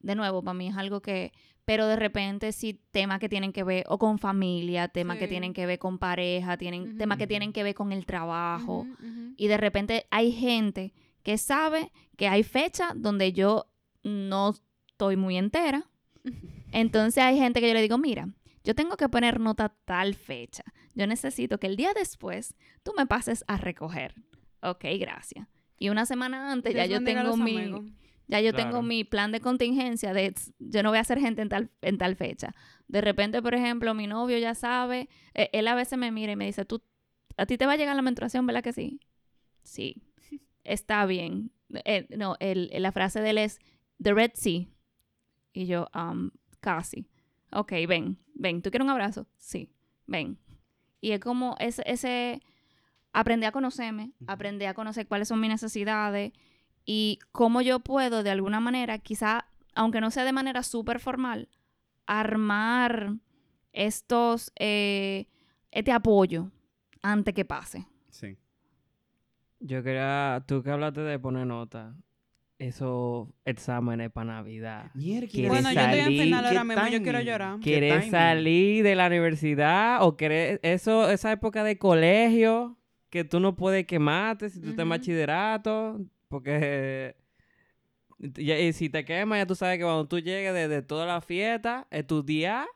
[0.00, 1.32] de nuevo, para mí es algo que,
[1.64, 5.52] pero de repente sí temas que tienen que ver o con familia, temas que tienen
[5.52, 8.86] que ver con pareja, tienen temas que tienen que ver con el trabajo.
[9.36, 13.66] Y de repente hay gente que sabe que hay fecha donde yo
[14.04, 14.54] no
[14.86, 15.90] estoy muy entera.
[16.72, 18.28] Entonces hay gente que yo le digo, mira,
[18.64, 20.64] yo tengo que poner nota tal fecha.
[20.94, 24.14] Yo necesito que el día después tú me pases a recoger.
[24.62, 25.46] Ok, gracias.
[25.78, 27.84] Y una semana antes ya yo tengo mi, amigos.
[28.26, 28.70] ya yo Claro.
[28.70, 31.70] tengo mi plan de contingencia de "Tss, yo no voy a hacer gente en tal,
[31.82, 32.54] en tal fecha.
[32.88, 36.36] De repente, por ejemplo, mi novio ya sabe, eh, él a veces me mira y
[36.36, 36.82] me dice, tú,
[37.36, 38.98] a ti te va a llegar la menstruación, ¿verdad que sí?
[39.62, 40.02] Sí,
[40.64, 41.52] está bien.
[41.84, 43.60] Eh, no, el, la frase de él es,
[44.02, 44.66] The Red Sea.
[45.52, 47.06] Y yo, um, casi.
[47.50, 49.26] Ok, ven, ven, ¿tú quieres un abrazo?
[49.36, 49.70] Sí,
[50.06, 50.38] ven.
[51.00, 52.42] Y es como ese, ese
[53.12, 56.32] aprendí a conocerme, aprendí a conocer cuáles son mis necesidades
[56.84, 61.48] y cómo yo puedo de alguna manera, quizá, aunque no sea de manera súper formal,
[62.06, 63.14] armar
[63.72, 65.28] estos, eh,
[65.70, 66.50] este apoyo
[67.02, 67.86] antes que pase.
[68.10, 68.36] Sí.
[69.60, 71.96] Yo quería, tú que hablaste de poner nota,
[72.58, 74.90] esos exámenes para Navidad.
[74.94, 76.22] Mierda, ¿Quieres Bueno, yo estoy en salir?
[76.22, 76.88] final ¿Qué ahora mismo.
[76.88, 77.54] Yo quiero llorar.
[77.60, 82.76] ¿Qué ¿Quieres salir de la universidad o quieres eso, esa época de colegio
[83.10, 86.00] que tú no puedes quemarte si tú estás en bachillerato?
[86.28, 87.16] Porque
[88.18, 91.06] y, y si te quemas, ya tú sabes que cuando tú llegues de, de toda
[91.06, 92.66] la fiesta, estudiar,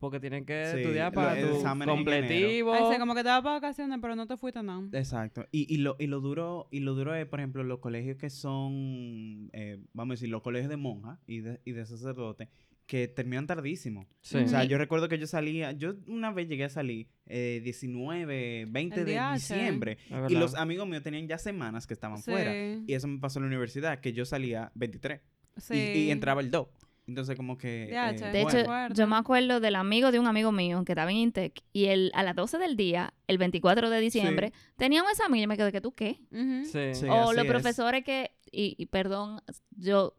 [0.00, 2.72] porque tienen que Sí, estudiar para tu completivo.
[2.72, 4.82] Ay, como que te vas para vacaciones, pero no te fuiste nada.
[4.92, 5.46] Exacto.
[5.52, 8.30] Y, y, lo, y lo duro, y lo duro es, por ejemplo, los colegios que
[8.30, 12.48] son, eh, vamos a decir, los colegios de monjas y de, y de sacerdotes,
[12.86, 14.06] que terminan tardísimo.
[14.20, 14.38] Sí.
[14.38, 18.66] O sea, yo recuerdo que yo salía, yo una vez llegué a salir eh, 19,
[18.68, 19.98] 20 El de diciembre.
[20.28, 22.30] Y los amigos míos tenían ya semanas que estaban Sí.
[22.30, 22.52] fuera.
[22.86, 25.20] Y eso me pasó en la universidad, que yo salía 23.
[25.58, 25.74] sí.
[25.74, 26.66] Y, y entraba el 2.
[27.10, 27.88] Entonces, como que...
[27.90, 28.12] Eh.
[28.32, 28.58] De Bueno.
[28.88, 31.86] hecho, yo me acuerdo del amigo de un amigo mío que estaba en Intec y
[31.86, 35.48] él a las 12 del día, el 24 de diciembre, tenía un examen y yo
[35.48, 36.20] me quedé que tú qué.
[36.30, 36.94] Sí.
[36.94, 37.06] Sí.
[37.08, 37.50] o los es.
[37.50, 39.40] profesores que, y, y perdón,
[39.76, 40.14] yo,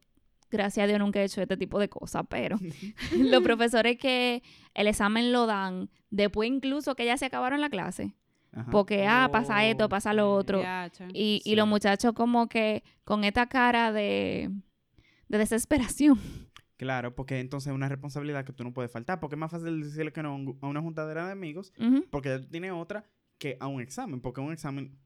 [0.50, 2.58] gracias a Dios nunca he hecho este tipo de cosas, pero
[3.18, 8.14] los profesores que el examen lo dan después incluso que ya se acabaron la clase,
[8.52, 8.70] Ajá.
[8.70, 10.62] porque, ah, pasa esto, pasa lo otro.
[11.14, 11.56] Y, y Sí.
[11.56, 14.50] los muchachos como que con esta cara de,
[15.30, 16.20] de desesperación.
[16.82, 19.20] Claro, porque entonces es una responsabilidad que tú no puedes faltar.
[19.20, 22.08] Porque es más fácil decirle que no a un- a una juntadera de amigos Ujú.
[22.10, 23.06] porque ya tú tienes otra
[23.38, 24.20] que a un examen.
[24.20, 24.98] Porque un examen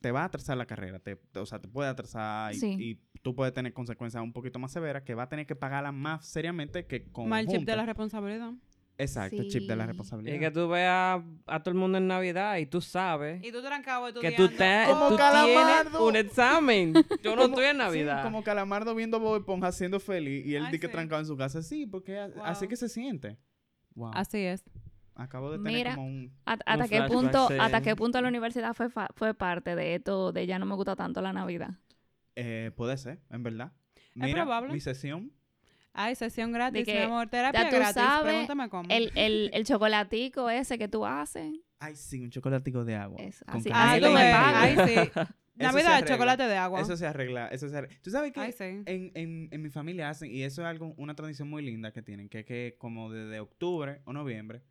[0.00, 0.98] te- va a atrasar la carrera.
[0.98, 2.76] Te, o sea, te puede atrasar y, Sí.
[2.78, 5.92] y tú puedes tener consecuencias un poquito más severas que va a tener que pagarla
[5.92, 8.52] más seriamente que con Más el chip de la responsabilidad.
[9.00, 10.34] Exacto, chip de la responsabilidad.
[10.36, 13.62] Y que tú veas a todo el mundo en Navidad y tú sabes Y tú
[13.62, 16.06] trancado que tú, te, ¡Como tú tienes Calamardo!
[16.06, 16.92] un examen.
[17.22, 18.22] Yo no Como- estoy en sí, Navidad.
[18.24, 20.92] como Calamardo viendo a Bob Esponja siendo feliz y él Ay, di que sí.
[20.92, 21.62] trancado en su casa.
[21.62, 22.68] Sí, porque a- así Wow.
[22.70, 23.38] que se siente.
[23.94, 24.10] Wow.
[24.14, 24.64] Así es.
[25.14, 26.32] Acabo de tener Mira, como un...
[26.44, 30.46] ¿Hasta qué punto, hasta qué punto la universidad fue, fa- fue parte de esto de
[30.46, 31.70] ya no me gusta tanto la Navidad?
[32.36, 33.72] Eh, puede ser, en verdad.
[34.14, 34.72] Mira, probable.
[34.72, 35.32] mi sesión.
[36.00, 37.28] Ay, sesión gratis, que mi amor.
[37.28, 37.94] Terapia ya tú gratis.
[37.94, 38.88] sabes, Pregúntame cómo.
[38.90, 41.52] El, el, el chocolatico ese que tú haces.
[41.80, 43.20] Ay, sí, un chocolatico de agua.
[43.20, 44.54] Eso, así- así tú me pagas.
[44.54, 45.10] Ay, sí.
[45.56, 46.80] Navidad, chocolate de agua.
[46.80, 47.96] Eso se arregla, eso se arregla.
[48.00, 48.62] Tú sabes que Ay, sí.
[48.64, 52.00] en, en, en mi familia hacen, y eso es algo, una tradición muy linda que
[52.00, 54.62] tienen, que es que como desde octubre o noviembre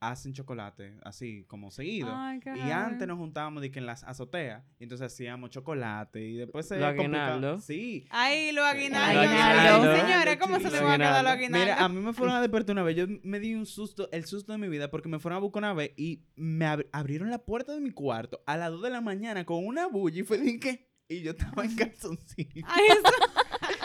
[0.00, 2.08] hacen chocolate, así como seguido.
[2.12, 6.22] Ay, qué y antes nos juntábamos de que en las azoteas, y entonces hacíamos chocolate,
[6.22, 7.00] y después se complicaba-
[7.34, 7.64] aguinaldos.
[7.64, 8.06] Sí.
[8.10, 10.00] Ay, aguinaldos.
[10.00, 11.32] Señores, ¿cómo se le van a quedar los aguinaldos.
[11.32, 11.60] aguinaldos?
[11.76, 12.96] Mira, a mí me fueron a despertar una vez.
[12.96, 15.62] Yo me di un susto, el susto de mi vida, porque me fueron a buscar
[15.62, 18.90] una vez y me ab- abrieron la puerta de mi cuarto a las 2 de
[18.90, 20.86] la mañana con una bulla y fue de que.
[21.08, 22.66] Y yo estaba en calzoncillo.
[22.68, 23.02] Ay, eso.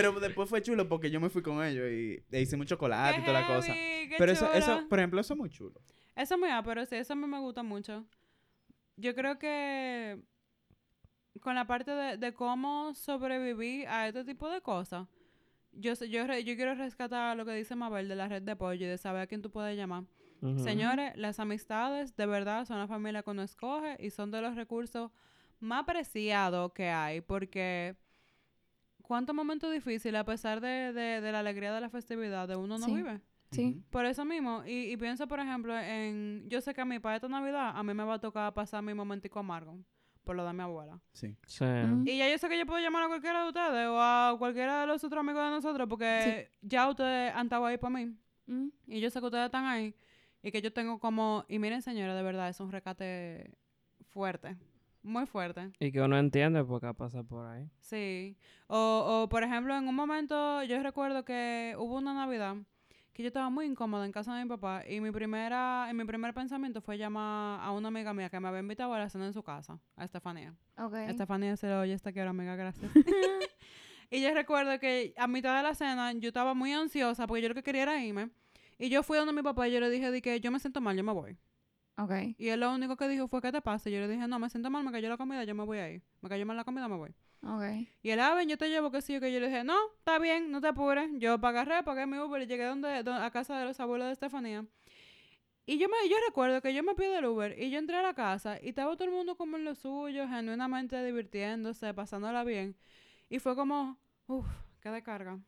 [0.00, 3.24] Pero después fue chulo porque yo me fui con ellos y e hicimos chocolate y
[3.24, 3.72] toda la cosa.
[4.18, 4.88] Pero eso, eso, chulo.
[4.88, 5.80] por ejemplo, eso es muy chulo.
[6.14, 8.04] Eso es muy pero sí, eso a mí me gusta mucho.
[8.96, 10.18] Yo creo que
[11.40, 15.06] con la parte de, de cómo sobrevivir a este tipo de cosas,
[15.72, 18.86] yo, sé- yo, yo quiero rescatar lo que dice Mabel de la red de apoyo
[18.86, 20.04] y de saber a quién tú puedes llamar.
[20.58, 24.54] Señores, las amistades de verdad son la familia que uno escoge y son de los
[24.54, 25.10] recursos
[25.60, 27.96] más preciados que hay porque
[29.06, 32.78] cuántos momentos difíciles a pesar de, de, de la alegría de la festividad de uno
[32.78, 32.94] no Sí.
[32.94, 33.20] vive.
[33.52, 33.80] Sí.
[33.90, 37.14] Por eso mismo, y, y pienso por ejemplo en, yo sé que a mí para
[37.16, 39.78] esta Navidad a mí me va a tocar pasar mi momentico amargo
[40.24, 41.00] por lo de mi abuela.
[41.12, 41.36] Sí.
[41.46, 41.64] Sí.
[41.64, 42.02] Mm.
[42.08, 44.80] Y ya yo sé que yo puedo llamar a cualquiera de ustedes o a cualquiera
[44.80, 48.16] de los otros amigos de nosotros porque ya ustedes han estado ahí para mí.
[48.46, 48.68] Mm.
[48.88, 49.94] Y yo sé que ustedes están ahí
[50.42, 51.44] y que yo tengo como...
[51.48, 53.52] Y miren, señores, de verdad, es un recate
[54.10, 54.56] fuerte.
[55.06, 55.70] Muy fuerte.
[55.78, 57.70] Y que uno entiende por qué pasa por ahí.
[57.78, 58.36] Sí.
[58.66, 62.56] O, o, por ejemplo, en un momento yo recuerdo que hubo una Navidad
[63.12, 66.04] que yo estaba muy incómoda en casa de mi papá y mi primera, y mi
[66.04, 69.24] primer pensamiento fue llamar a una amiga mía que me había invitado a la cena
[69.24, 70.54] en su casa, a Estefanía.
[70.76, 70.94] Ok.
[71.08, 72.90] Estefanía se lo oye, esta quiero, amiga, gracias.
[74.10, 77.48] y yo recuerdo que a mitad de la cena yo estaba muy ansiosa porque yo
[77.48, 78.28] lo que quería era irme.
[78.78, 80.82] Y yo fui donde mi papá y yo le dije de que yo me siento
[80.82, 81.38] mal, yo me voy.
[81.98, 82.12] Ok.
[82.38, 83.88] Y él lo único que dijo fue, ¿qué te pasa?
[83.88, 85.78] Y yo le dije, no, me siento mal, me cayó la comida, yo me voy
[85.78, 86.02] a ir.
[86.20, 87.14] Me cayó mal la comida, me voy.
[87.42, 87.88] Ok.
[88.02, 90.18] Y él, ah, ven, yo te llevo, que sí, que yo le dije, no, está
[90.18, 91.08] bien, no te apures.
[91.18, 94.12] Yo agarré, pagué mi Uber y llegué donde, do- a casa de los abuelos de
[94.12, 94.66] Estefanía.
[95.68, 98.02] Y yo me yo recuerdo que yo me pido el Uber y yo entré a
[98.02, 102.76] la casa y estaba todo el mundo como en lo suyo, genuinamente divirtiéndose, pasándola bien.
[103.28, 104.46] Y fue como, uff,
[104.80, 105.40] qué descarga.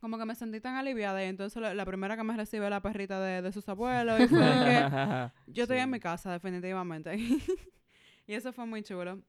[0.00, 2.80] Como que me sentí tan aliviada y entonces la, la primera que me recibe la
[2.82, 7.16] perrita de, de sus abuelos y fue de que yo estoy en mi casa, definitivamente.
[8.26, 9.20] y eso fue muy chulo.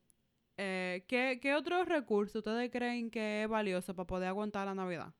[0.57, 5.13] Eh, ¿qué, ¿Qué otros recursos ustedes creen que es valioso para poder aguantar la Navidad?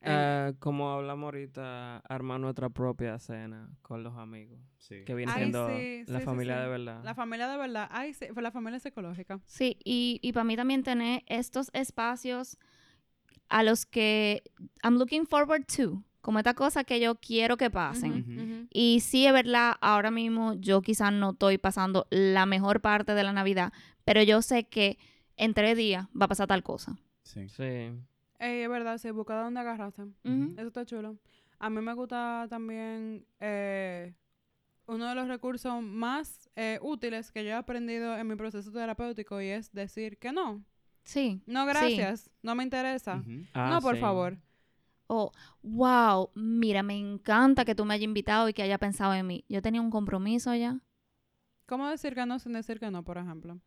[0.00, 4.58] En- Eh, como hablamos ahorita, armar nuestra propia cena con los amigos.
[4.78, 5.04] Sí.
[5.06, 6.62] Que viene Ay, siendo sí, la sí, familia sí.
[6.64, 7.00] de verdad.
[7.02, 7.88] la familia de verdad.
[7.90, 9.40] Ay, sí, fue la familia psicológica.
[9.46, 12.58] Sí, y, y para mí también tener estos espacios
[13.48, 14.42] a los que
[14.82, 18.68] I'm looking forward to, como esta cosa que yo quiero que pasen.
[18.72, 23.22] Y sí, es verdad, ahora mismo yo quizás no estoy pasando la mejor parte de
[23.22, 23.72] la Navidad,
[24.04, 24.98] pero yo sé que
[25.36, 26.96] en tres días va a pasar tal cosa.
[27.22, 27.48] Sí.
[27.48, 27.92] Sí.
[28.38, 30.02] Ey, es verdad, sí, busca dónde agarrarse.
[30.02, 30.54] Ujú.
[30.56, 31.16] Eso está chulo.
[31.58, 34.12] A mí me gusta también eh,
[34.86, 39.40] uno de los recursos más eh, útiles que yo he aprendido en mi proceso terapéutico
[39.40, 40.62] y es decir que no.
[41.06, 41.40] Sí.
[41.46, 41.68] No, Sí.
[41.70, 42.30] gracias.
[42.42, 43.22] No me interesa.
[43.54, 44.00] Ah, no, por sí.
[44.00, 44.36] favor.
[45.06, 45.30] Oh,
[45.62, 49.44] wow, mira, me encanta que tú me hayas invitado y que haya pensado en mí.
[49.48, 50.80] Yo tenía un compromiso ya.
[51.66, 53.58] ¿Cómo decir que no sin decir que no, por ejemplo?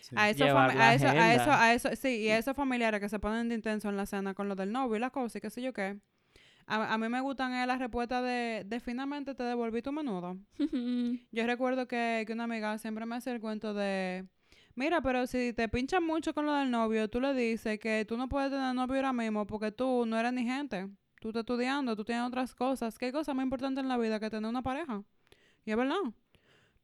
[0.00, 0.14] Sí.
[0.18, 3.18] A esos, a, eso, a eso, a eso, sí, y a esos familiares que se
[3.20, 5.50] ponen de intenso en la cena con lo del novio y la cosa y qué
[5.50, 6.00] sé yo qué.
[6.66, 10.36] A, a mí me gustan eh, las respuestas de, de finalmente te devolví tu menudo.
[11.32, 14.26] Yo recuerdo que, que una amiga siempre me hacía el cuento de,
[14.78, 18.16] mira, pero si te pinchan mucho con lo del novio, tú le dices que tú
[18.16, 20.88] no puedes tener novio ahora mismo porque tú no eres ni gente.
[21.20, 22.96] Tú estás estudiando, tú tienes otras cosas.
[22.98, 25.02] ¿Qué cosa más importante en la vida que tener una pareja?
[25.64, 25.96] Y es verdad.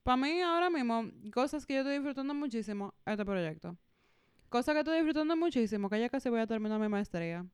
[0.03, 3.77] Para mí ahora mismo, cosas que yo estoy disfrutando muchísimo, este proyecto.
[4.49, 7.47] Cosas que estoy disfrutando muchísimo, que ya casi voy a terminar mi maestría.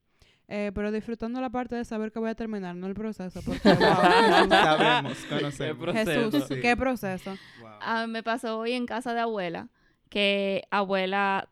[0.49, 3.41] Eh, pero disfrutando la parte de saber que voy a terminar, no el proceso.
[3.45, 5.79] Porque, wow, Sabemos, Qué conocemos.
[5.85, 6.11] proceso.
[6.31, 6.61] Jesús, Sí.
[6.61, 7.31] qué proceso.
[7.61, 7.71] Wow.
[7.83, 9.69] Ah, me pasó hoy en casa de abuela,
[10.11, 11.49] que abuela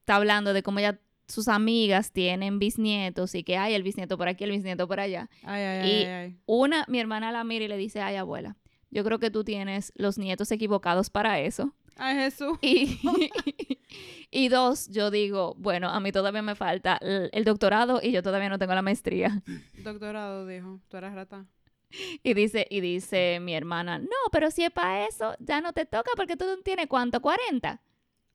[0.00, 4.26] está hablando de cómo ya sus amigas tienen bisnietos y que hay el bisnieto por
[4.28, 5.30] aquí, el bisnieto por allá.
[5.44, 6.36] Ay, ay, Y- ay.
[6.46, 8.56] Una, mi hermana la mira y le dice, ay abuela,
[8.90, 11.72] yo creo que tú tienes los nietos equivocados para eso.
[11.96, 12.58] Ay, Jesús.
[12.62, 12.98] Y,
[14.30, 18.22] y dos, yo digo, bueno, a mí todavía me falta el, el doctorado y yo
[18.22, 19.42] todavía no tengo la maestría.
[19.84, 20.80] Doctorado, dijo.
[20.88, 21.46] Tú eres rata.
[22.22, 25.86] Y dice, y dice mi hermana, no, pero si es para eso, ya no te
[25.86, 27.80] toca porque tú tienes cuánto, 40.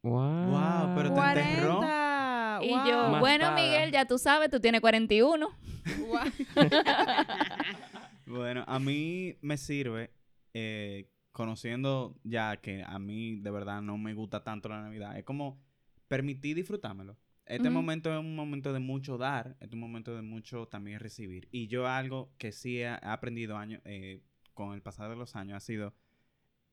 [0.03, 0.13] Wow.
[0.13, 1.77] Wow, pero te enterró.
[1.77, 2.59] 40.
[2.63, 2.87] Y wow.
[2.87, 3.55] yo, Más bueno, paga.
[3.55, 5.49] Miguel, ya tú sabes, tú tienes 41.
[6.07, 6.25] Guau.
[8.27, 10.11] Bueno, a mí me sirve,
[10.53, 15.23] eh, conociendo ya que a mí de verdad no me gusta tanto la Navidad, es
[15.23, 15.63] como
[16.09, 17.17] permitir disfrutármelo.
[17.47, 21.47] Este momento es un momento de mucho dar, es un momento de mucho también recibir.
[21.51, 24.21] Y yo algo que sí he, aprendido año, eh,
[24.53, 25.93] con el pasar de los años ha sido,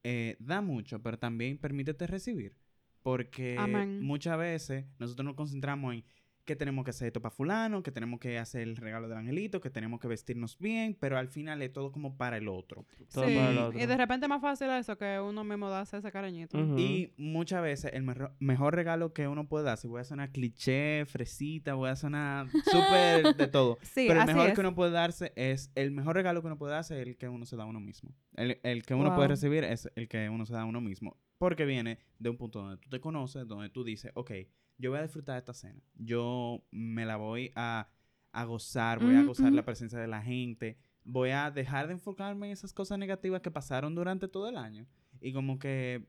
[0.02, 2.56] eh, da mucho, pero también permítete recibir.
[3.02, 3.58] Porque
[4.00, 6.04] muchas veces nosotros nos concentramos en
[6.44, 9.60] que tenemos que hacer esto para fulano, que tenemos que hacer el regalo del angelito,
[9.60, 12.84] que tenemos que vestirnos bien, pero al final es todo como para el otro.
[13.12, 13.78] Todo Sí, para el otro.
[13.80, 16.58] Y de repente es más fácil eso que uno mismo darse ese cariñito.
[16.58, 16.78] Ujú.
[16.78, 20.32] Y muchas veces el merro- mejor regalo que uno puede dar, si voy a sonar
[20.32, 24.54] cliché, fresita, voy a sonar súper de todo, Sí, pero el mejor es.
[24.54, 27.28] que uno puede darse es, el mejor regalo que uno puede darse es el que
[27.28, 28.14] uno se da a uno mismo.
[28.36, 29.28] El, el que uno puede Wow.
[29.28, 31.16] recibir es el que uno se da a uno mismo.
[31.38, 34.30] Porque viene de un punto donde tú te conoces, donde tú dices, ok,
[34.78, 35.80] yo voy a disfrutar de esta cena.
[35.96, 37.88] Yo me la voy a,
[38.32, 40.78] a gozar, voy a gozar la presencia de la gente.
[41.04, 44.86] Voy a dejar de enfocarme en esas cosas negativas que pasaron durante todo el año.
[45.20, 46.06] Y como que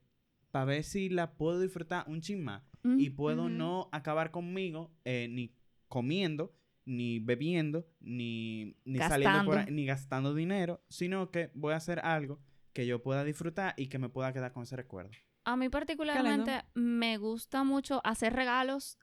[0.51, 2.63] para ver si la puedo disfrutar un chin más.
[2.83, 5.53] Mm, Y puedo no acabar conmigo eh, ni
[5.89, 6.55] comiendo,
[6.85, 11.99] ni bebiendo, ni, ni saliendo por ahí, ni gastando dinero, sino que voy a hacer
[11.99, 12.39] algo
[12.73, 15.11] que yo pueda disfrutar y que me pueda quedar con ese recuerdo.
[15.45, 18.97] A mí particularmente me gusta mucho hacer regalos.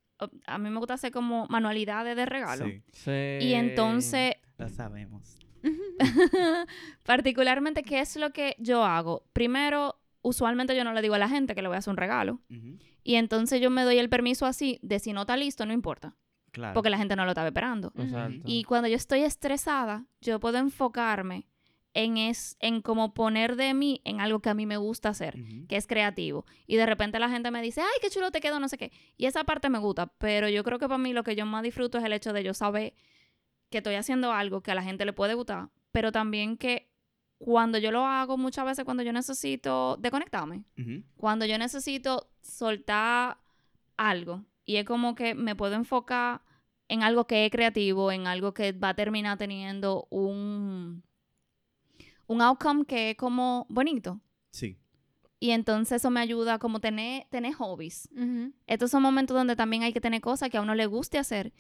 [0.46, 2.66] A mí me gusta hacer como manualidades de regalo.
[2.66, 3.46] Sí, Sí.
[3.46, 5.38] Y entonces, lo sabemos.
[7.04, 9.24] particularmente, ¿qué es lo que yo hago?
[9.32, 11.96] Primero, usualmente yo no le digo a la gente que le voy a hacer un
[11.96, 12.40] regalo.
[13.04, 16.16] Y entonces yo me doy el permiso así de si no está listo, no importa.
[16.52, 16.74] Claro.
[16.74, 17.92] Porque la gente no lo estaba esperando.
[17.96, 18.42] Exacto.
[18.44, 21.46] Y cuando yo estoy estresada, yo puedo enfocarme
[21.94, 25.36] en, es, en como poner de mí en algo que a mí me gusta hacer,
[25.68, 26.46] que es creativo.
[26.66, 28.92] Y de repente la gente me dice, ay, qué chulo te quedó, no sé qué.
[29.16, 31.62] Y esa parte me gusta, pero yo creo que para mí lo que yo más
[31.62, 32.94] disfruto es el hecho de yo saber
[33.70, 36.90] que estoy haciendo algo que a la gente le puede gustar, pero también que
[37.38, 40.64] cuando yo lo hago muchas veces cuando yo necesito desconectarme,
[41.16, 43.38] cuando yo necesito soltar
[43.96, 46.42] algo y es como que me puedo enfocar
[46.88, 51.02] en algo que es creativo, en algo que va a terminar teniendo un,
[52.32, 54.20] un outcome que es como bonito.
[54.50, 54.78] Sí.
[55.38, 58.08] Y entonces eso me ayuda como tener, tener hobbies.
[58.66, 61.52] Estos son momentos donde también hay que tener cosas que a uno le guste hacer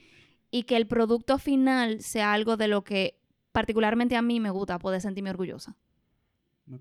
[0.52, 3.18] y que el producto final sea algo de lo que
[3.50, 5.76] particularmente a mí me gusta poder sentirme orgullosa.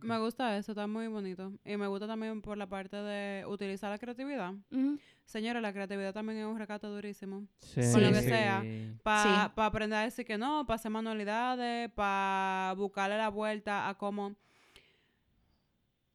[0.01, 1.51] Me gusta eso, está muy bonito.
[1.65, 4.53] Y me gusta también por la parte de utilizar la creatividad.
[4.71, 4.97] Ujú.
[5.25, 7.45] Señora, la creatividad también es un recato durísimo.
[7.59, 7.81] Sí.
[7.91, 8.63] con lo que sea.
[9.03, 9.51] Para Sí.
[9.57, 14.35] aprender a decir que no, para hacer manualidades, para buscarle la vuelta a cómo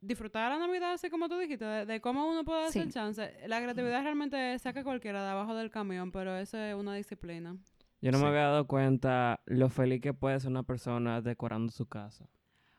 [0.00, 2.90] disfrutar la Navidad, así como tú dijiste, de, de cómo uno puede hacer Sí.
[2.92, 3.32] chance.
[3.48, 7.56] La creatividad realmente saca a cualquiera de abajo del camión, pero eso es una disciplina.
[8.02, 11.86] Yo no me había dado cuenta lo feliz que puede ser una persona decorando su
[11.86, 12.26] casa.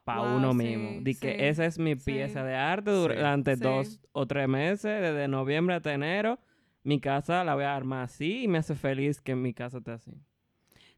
[0.08, 1.01] Para Wow, uno sí, mismo.
[1.01, 2.05] Di que esa es mi sí.
[2.14, 3.62] pieza de arte durante sí.
[3.62, 6.39] dos o tres meses, desde noviembre hasta enero.
[6.84, 9.91] Mi casa la voy a armar así y me hace feliz que mi casa esté
[9.91, 10.12] así.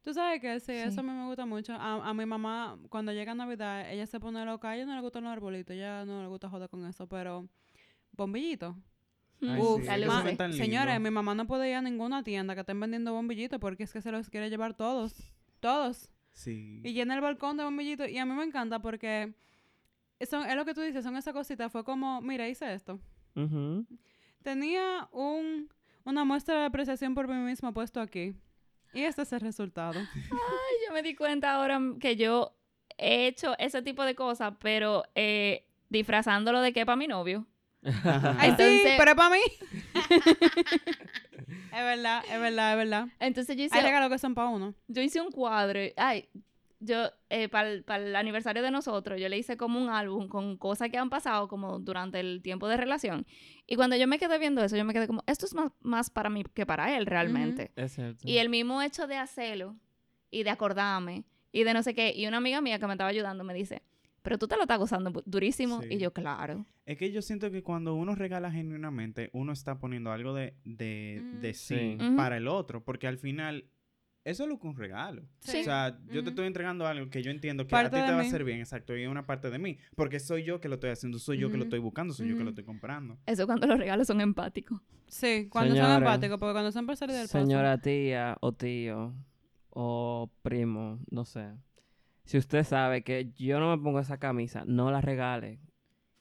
[0.03, 0.73] Tú sabes que sí, Sí.
[0.73, 1.73] eso a mí me gusta mucho.
[1.73, 4.69] A, a mi mamá, cuando llega Navidad, ella se pone loca.
[4.69, 7.49] A ella no le gustan los arbolitos, ella no le gusta joder con eso, pero
[8.11, 8.75] bombillitos.
[9.41, 13.11] Ay, Uf, sí, Señores, mi mamá no puede ir a ninguna tienda que estén vendiendo
[13.11, 15.15] bombillitos porque es que se los quiere llevar todos.
[15.59, 16.11] Todos.
[16.39, 16.79] Sí.
[16.85, 18.07] Y llena el balcón de bombillitos.
[18.07, 19.33] Y a mí me encanta porque
[20.21, 21.69] son, es lo que tú dices, son esas cositas.
[21.69, 22.97] Fue como, mira, hice esto.
[24.41, 25.69] Tenía un,
[26.05, 28.35] una muestra de apreciación por mí misma puesto aquí.
[28.93, 29.99] Y este es el resultado.
[30.15, 32.55] Ay, yo me di cuenta ahora que yo
[32.97, 37.45] he hecho ese tipo de cosas, pero eh, disfrazándolo de que para mi novio.
[37.83, 39.41] Ay, sí, Entonces- pero es para mí.
[41.71, 43.07] es verdad, es verdad, es verdad.
[43.19, 44.73] Entonces yo hice, Hay regalos que son para uno.
[44.87, 45.79] yo hice un cuadro.
[45.97, 46.27] Ay,
[46.81, 47.09] yo,
[47.51, 51.09] para el aniversario de nosotros, yo le hice como un álbum con cosas que han
[51.09, 53.25] pasado como durante el tiempo de relación.
[53.67, 56.09] Y cuando yo me quedé viendo eso, yo me quedé como, esto es más, más
[56.09, 57.71] para mí que para él realmente.
[57.75, 58.19] Es cierto.
[58.27, 59.75] Y el mismo hecho de hacerlo
[60.31, 62.13] y de acordarme y de no sé qué.
[62.15, 63.81] Y una amiga mía que me estaba ayudando me dice,
[64.21, 65.81] pero tú te lo estás gozando durísimo.
[65.81, 65.89] Sí.
[65.91, 66.65] Y yo, claro.
[66.85, 71.21] Es que yo siento que cuando uno regala genuinamente, uno está poniendo algo de, de,
[71.23, 71.39] Mm.
[71.41, 73.65] de sí, para el otro, porque al final
[74.25, 75.23] eso es lo que un regalo.
[75.39, 75.61] Sí.
[75.61, 78.11] O sea, yo te estoy entregando algo que yo entiendo que Parte a ti te
[78.11, 78.27] va a mí.
[78.27, 80.89] hacer bien, exacto, y es una parte de mí, porque soy yo que lo estoy
[80.91, 83.17] haciendo, soy yo que lo estoy buscando, soy yo que lo estoy comprando.
[83.25, 84.81] Eso cuando los regalos son empáticos.
[85.07, 87.39] Sí, cuando son empáticos, porque cuando son por salir del paso.
[87.39, 89.15] Señora tía o tío
[89.69, 91.47] o primo, no sé.
[92.29, 95.59] Si usted sabe que yo no me pongo esa camisa, no la regale.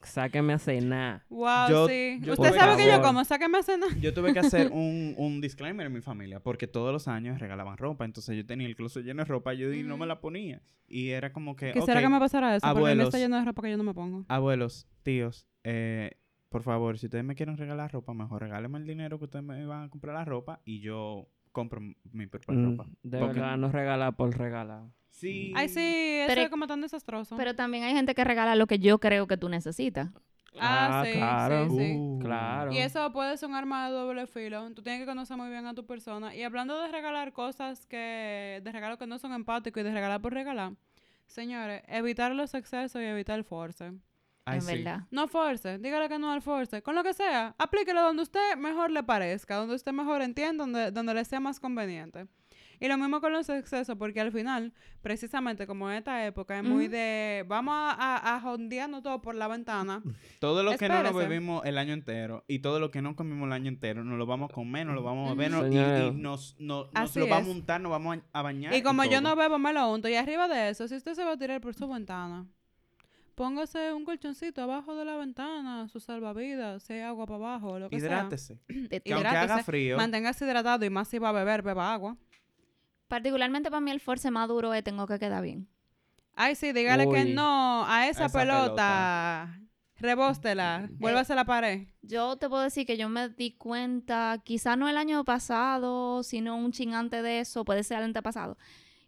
[0.00, 1.24] Sáqueme a cenar.
[1.28, 2.18] Wow, Yo- sí.
[2.22, 3.94] yo Usted sabe que que yo como, sáqueme a cenar.
[4.00, 7.76] Yo tuve que hacer un, un disclaimer en mi familia, porque todos los años regalaban
[7.76, 10.18] ropa, entonces yo tenía el closet lleno de ropa y yo y no me la
[10.20, 10.62] ponía.
[10.86, 13.08] Y era como que, Quisiera ok, que me pasara eso, porque a mí abuelos.
[13.08, 14.24] está lleno de ropa que yo no me pongo.
[14.28, 16.12] abuelos, tíos, eh,
[16.48, 19.66] por favor, si ustedes me quieren regalar ropa, mejor regálenme el dinero que ustedes me
[19.66, 22.86] van a comprar la ropa y yo compro mi propia Mm, ropa.
[23.02, 24.84] de Porque- verdad, no regala por regalar.
[25.18, 25.52] Sí.
[25.56, 27.36] Ay, sí, eso Pero- es como tan desastroso.
[27.36, 30.10] Pero también hay gente que regala lo que yo creo que tú necesitas.
[30.60, 31.68] ah, Ah, sí, claro.
[31.70, 31.94] sí, sí.
[31.96, 32.18] Uh.
[32.20, 32.72] Claro.
[32.72, 34.70] Y eso puede ser un arma de doble filo.
[34.74, 36.34] Tú tienes que conocer muy bien a tu persona.
[36.34, 40.20] Y hablando de regalar cosas que, de regalos que no son empáticos y de regalar
[40.20, 40.72] por regalar,
[41.26, 43.92] señores, evitar los excesos y evitar el force.
[44.44, 44.74] Ay, en sí.
[44.76, 45.00] verdad.
[45.10, 46.80] No force, dígale que no al force.
[46.82, 50.90] Con lo que sea, aplíquelo donde usted mejor le parezca, donde usted mejor entienda, donde,
[50.90, 52.26] donde le sea más conveniente.
[52.80, 54.72] Y lo mismo con los excesos, porque al final,
[55.02, 59.34] precisamente como en esta época, es muy de vamos a, a, a jondearnos todo por
[59.34, 60.02] la ventana.
[60.40, 63.46] Todo lo que no nos bebimos el año entero y todo lo que no comimos
[63.46, 66.54] el año entero, nos lo vamos a comer, nos lo vamos a beber y, nos,
[66.60, 68.72] no- nos lo vamos a untar, nos vamos a, bañar.
[68.74, 70.08] Y como yo no bebo, me lo unto.
[70.08, 72.46] Y arriba de eso, si usted se va a tirar por su ventana,
[73.34, 77.88] póngase un colchoncito abajo de la ventana, su salvavidas, si hay agua para abajo, lo
[77.88, 78.58] que Hidrátese.
[78.68, 80.02] De- Que aunque haga Hidrátese, frío, sea.
[80.04, 82.16] Manténgase hidratado y más si va a beber, beba agua.
[83.08, 85.68] Particularmente para mí el force más duro es tengo que quedar bien.
[86.34, 89.60] Ay, sí, dígale que no a esa, esa pelota.
[89.96, 91.88] Rebóstela, vuélvase a la pared.
[92.02, 96.56] Yo te puedo decir que yo me di cuenta, quizá no el año pasado, sino
[96.56, 98.56] un chingante de eso, puede ser el antepasado,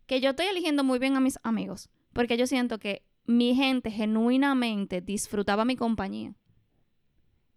[0.07, 3.93] que yo estoy eligiendo muy bien a mis amigos, porque yo siento que mi gente
[3.93, 6.35] genuinamente disfrutaba mi compañía.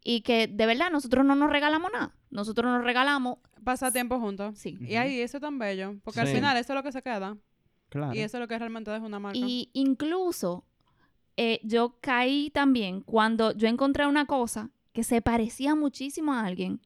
[0.03, 2.13] Y que de verdad nosotros no nos regalamos nada.
[2.29, 4.57] Nosotros nos regalamos, Pasa tiempo juntos.
[4.57, 4.77] sí.
[4.81, 5.95] Y ahí, eso es tan bello.
[6.03, 7.37] Porque al final eso es lo que se queda.
[7.89, 8.13] claro.
[8.13, 9.39] Y eso es lo que realmente es una marca.
[9.39, 10.65] Y incluso
[11.37, 16.81] eh, yo caí también cuando yo encontré una cosa que se parecía muchísimo a alguien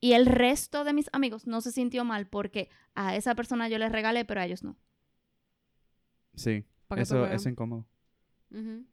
[0.00, 3.78] y el resto de mis amigos no se sintió mal porque a esa persona yo
[3.78, 4.76] les regalé, pero a ellos no.
[6.34, 6.64] Sí,
[6.96, 7.86] eso es incómodo.
[8.50, 8.84] Ujú.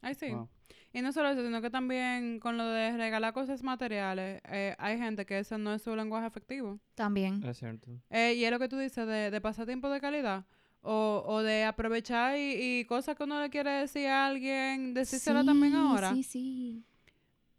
[0.00, 0.30] Ay, sí.
[0.30, 0.48] Wow.
[0.94, 4.96] Y no solo eso, sino que también con lo de regalar cosas materiales, eh, hay
[4.96, 6.78] gente que ese no es su lenguaje efectivo.
[6.94, 7.42] También.
[7.44, 7.90] Es cierto.
[8.10, 10.44] Eh, y es lo que tú dices de, de pasar tiempo de calidad.
[10.82, 15.42] O, o de aprovechar y, y cosas que uno le quiere decir a alguien, decírsela
[15.42, 16.12] también Sí, ahora.
[16.12, 16.84] Sí, sí.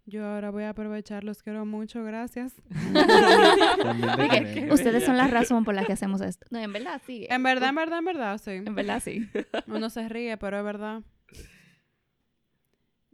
[0.05, 2.53] Yo ahora voy a aprovechar, los quiero mucho, gracias.
[3.83, 6.45] También ustedes son la razón por la que hacemos esto.
[6.51, 7.25] No, en verdad sí.
[7.29, 8.51] En verdad, en verdad, en verdad, sí.
[8.51, 9.27] En verdad sí.
[9.67, 11.01] Uno se ríe, pero es verdad.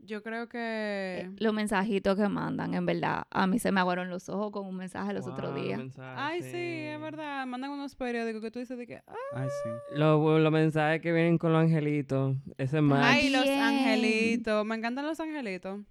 [0.03, 0.57] Yo creo que...
[0.59, 4.65] Eh, Los mensajitos que mandan, en verdad, a mí se me aguaron los ojos con
[4.65, 5.77] un mensaje los otros Wow, días.
[5.77, 7.45] mensajes, Ay, sí, es verdad.
[7.45, 8.95] Mandan unos periódicos que tú dices de que...
[9.05, 9.69] "Ah, Ay, sí.
[9.99, 12.35] Los, los mensajes que vienen con los angelitos.
[12.57, 13.05] Ese es más.
[13.05, 14.65] Ay, los angelitos.
[14.65, 15.81] Me encantan los angelitos.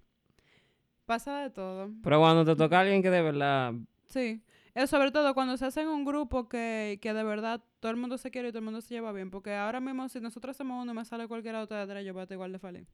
[1.05, 1.89] Pasa de todo.
[2.03, 3.73] Pero cuando te toca alguien que de verdad.
[4.05, 4.41] Sí.
[4.75, 8.17] Eh, sobre todo cuando se hacen un grupo que, que de verdad todo el mundo
[8.17, 9.29] se quiere y todo el mundo se lleva bien.
[9.31, 12.13] Porque ahora mismo, si nosotros hacemos uno y me sale cualquiera de ustedes tres, yo
[12.13, 12.87] voy a estar igual de feliz.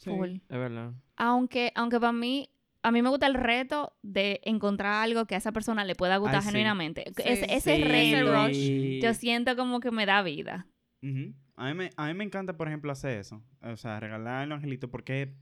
[0.00, 0.10] Sí.
[0.10, 0.30] Full.
[0.48, 0.92] Es verdad.
[1.16, 2.48] Aunque, aunque para mí,
[2.82, 6.16] a mí me gusta el reto de encontrar algo que a esa persona le pueda
[6.16, 6.48] gustar Ay, sí.
[6.48, 7.04] genuinamente.
[7.16, 7.22] Sí.
[7.26, 7.84] Ese, ese Sí.
[7.84, 9.02] reto, rush.
[9.02, 10.66] yo siento como que me da vida.
[11.56, 13.42] A, mí me, a mí me encanta, por ejemplo, hacer eso.
[13.62, 15.34] O sea, regalar el angelito porque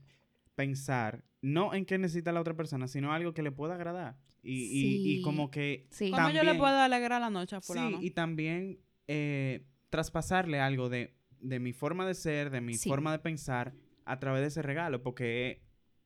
[0.55, 4.17] pensar no en qué necesita la otra persona, sino algo que le pueda agradar.
[4.41, 5.21] Y, y- y Sí.
[5.21, 5.87] como que...
[5.91, 6.11] Sí.
[6.11, 7.99] ¿Cómo yo le puedo alegrar la noche a Sí, fulano?
[8.01, 12.87] y también eh, traspasarle algo de, de mi forma de ser, de mi Sí.
[12.89, 13.73] forma de pensar
[14.11, 15.61] a través de ese regalo, porque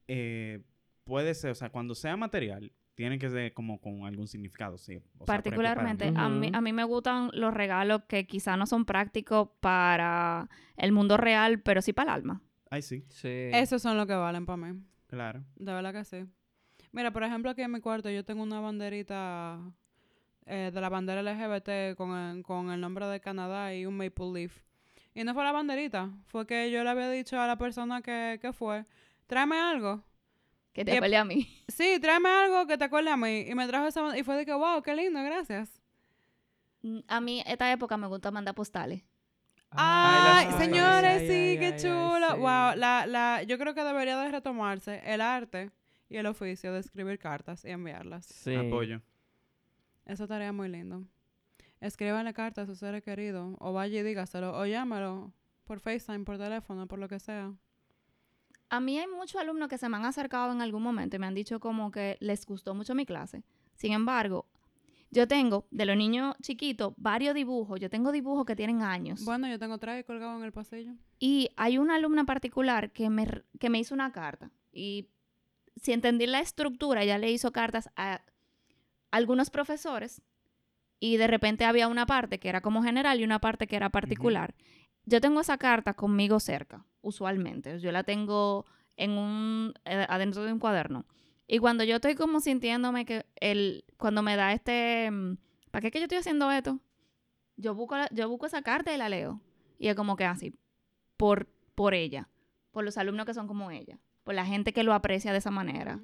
[0.07, 0.61] eh,
[1.03, 4.97] puede ser, o sea, cuando sea material, tiene que ser como con algún significado, sí.
[4.97, 6.17] O sea, por ejemplo, para Particularmente, mí.
[6.19, 10.91] a, mí, a mí me gustan los regalos que quizá no son prácticos para el
[10.91, 12.41] mundo real, pero sí para el alma.
[12.69, 13.27] Ay, sí, Sí.
[13.51, 14.79] Esos son los que valen para mí.
[15.07, 15.43] claro.
[15.55, 16.25] De verdad que sí.
[16.91, 19.59] Mira, por ejemplo, aquí en mi cuarto yo tengo una banderita
[20.45, 24.31] eh, de la bandera LGBT con el, con el nombre de Canadá y un maple
[24.33, 24.55] leaf.
[25.15, 28.39] Y no fue la banderita, fue que yo le había dicho a la persona que,
[28.41, 28.85] que fue,
[29.27, 30.03] tráeme algo.
[30.73, 31.47] Que te acuerde a mí.
[31.67, 33.45] Sí, tráeme algo que te acuerde a mí.
[33.47, 35.69] Y me trajo esa y fue de que, wow, qué lindo, gracias.
[36.81, 39.03] Mm, A mí, esta época me gusta mandar postales.
[39.69, 42.27] Ay, las- señores, ay, sí, ay, qué ay, ay, chulo.
[42.33, 42.37] sí.
[42.39, 45.71] Wow, la, la, yo creo que debería de retomarse el arte
[46.09, 48.25] y el oficio de escribir cartas y enviarlas.
[48.25, 48.55] Sí.
[48.55, 49.01] Apoyo.
[50.05, 51.03] Eso estaría muy lindo.
[51.83, 55.33] Escríbanle cartas a sus seres queridos, o vaya y dígaselo, o llámalo
[55.65, 57.53] por FaceTime, por teléfono, por lo que sea.
[58.69, 61.27] A mí hay muchos alumnos que se me han acercado en algún momento y me
[61.27, 63.43] han dicho como que les gustó mucho mi clase.
[63.75, 64.45] Sin embargo,
[65.11, 67.81] yo tengo, de los niños chiquitos, varios dibujos.
[67.81, 69.25] Yo tengo dibujos que tienen años.
[69.25, 70.93] Bueno, yo tengo tres colgados en el pasillo.
[71.19, 73.27] Y hay una alumna particular que me,
[73.59, 74.51] que me hizo una carta.
[74.71, 75.09] Y
[75.75, 78.21] si entendí la estructura, ella le hizo cartas a
[79.11, 80.21] algunos profesores
[81.05, 83.89] y de repente había una parte que era como general y una parte que era
[83.89, 84.55] particular.
[85.05, 87.77] Yo tengo esa carta conmigo cerca, usualmente.
[87.81, 91.05] Yo la tengo en un, eh, adentro de un cuaderno.
[91.45, 95.35] Y cuando yo estoy como sintiéndome que el, cuando me da este, mm,
[95.71, 96.79] ¿para qué que yo estoy haciendo esto?
[97.57, 99.41] Yo busco, la- yo busco esa carta y la leo.
[99.77, 100.53] Y es como que así,
[101.17, 102.29] por, por ella,
[102.71, 105.51] por los alumnos que son como ella, por la gente que lo aprecia de esa
[105.51, 105.99] manera.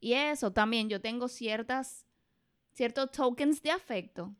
[0.00, 2.06] Y eso también, yo tengo ciertas,
[2.78, 4.36] ciertos tokens de afecto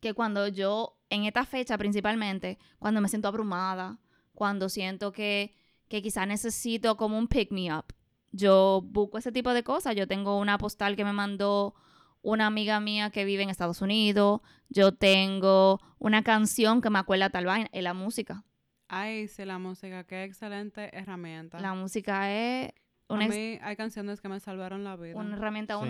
[0.00, 3.98] que cuando yo, en esta fecha principalmente, cuando me siento abrumada,
[4.34, 5.52] cuando siento que,
[5.88, 7.86] que quizá necesito como un pick me up,
[8.30, 9.96] yo busco ese tipo de cosas.
[9.96, 11.74] Yo tengo una postal que me mandó
[12.22, 17.30] una amiga mía que vive en Estados Unidos, yo tengo una canción que me acuerda
[17.30, 18.44] tal vaina, es la música.
[18.86, 21.58] Ay, sí, la música, qué excelente herramienta.
[21.58, 22.70] La música es
[23.08, 25.16] a una, mí hay canciones que me salvaron la vida.
[25.16, 25.88] una herramienta Sí.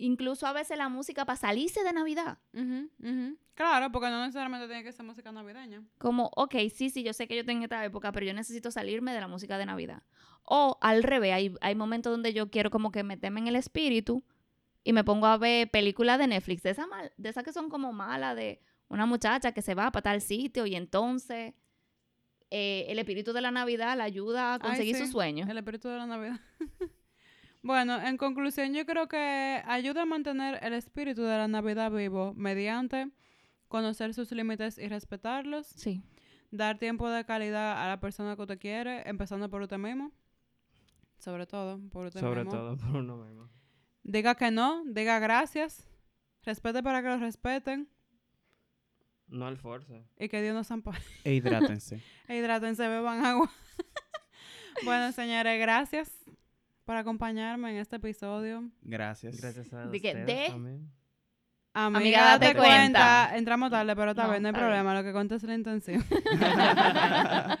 [0.00, 2.38] Incluso a veces la música para salirse de Navidad.
[2.52, 3.38] Ujú, ujú.
[3.54, 5.82] Claro, porque no necesariamente tiene que ser música navideña.
[5.98, 9.12] Como, ok, sí, sí, yo sé que yo tengo esta época, pero yo necesito salirme
[9.12, 10.02] de la música de Navidad.
[10.44, 14.24] O al revés, hay, hay momentos donde yo quiero como que meterme en el espíritu
[14.82, 17.68] y me pongo a ver películas de Netflix, de esas mal- de esas que son
[17.68, 21.52] como malas, de una muchacha que se va para tal sitio y entonces
[22.50, 25.48] eh, el espíritu de la Navidad la ayuda a Ay, conseguir sí, sus sueños.
[25.48, 26.40] El espíritu de la Navidad.
[27.62, 32.32] bueno, en conclusión, yo creo que ayuda a mantener el espíritu de la Navidad vivo
[32.34, 33.10] mediante
[33.68, 36.02] conocer sus límites y respetarlos, Sí.
[36.50, 40.10] dar tiempo de calidad a la persona que usted quiere, empezando por usted mismo.
[41.18, 42.58] Sobre todo, por usted Sobre mismo.
[42.58, 43.48] todo por uno mismo.
[44.02, 45.86] Diga que no, diga gracias,
[46.42, 47.88] respete para que lo respeten
[49.28, 50.02] No al force.
[50.18, 50.98] y que Dios nos ampare.
[51.24, 52.00] E hidrátense.
[52.28, 53.50] E hidrátense, beban agua.
[54.84, 56.10] bueno, señores, gracias
[56.90, 58.68] por acompañarme en este episodio.
[58.82, 59.40] Gracias.
[59.40, 60.90] Gracias a Di que ustedes de- también.
[61.72, 62.72] Amiga, Amiga, date, date cuenta.
[63.28, 63.36] cuenta.
[63.38, 64.92] Entramos tarde, pero está No, bien, no hay problema.
[64.94, 66.04] Lo que cuenta es la intención.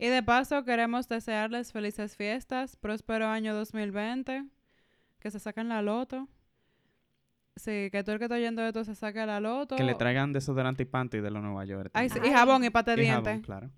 [0.00, 4.46] y de paso, queremos desearles felices fiestas, próspero año 2020,
[5.20, 6.26] que se saquen la loto.
[7.54, 9.76] Sí, que todo el que está oyendo esto se saque la loto.
[9.76, 11.92] Que le traigan desodorante y panty de los Nueva York.
[11.94, 13.42] Ay, sí, y jabón y pate de dientes.
[13.42, 13.70] claro.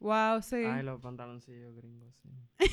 [0.00, 0.56] Wow, sí.
[0.56, 2.28] Ay, los pantaloncillos gringos, sí.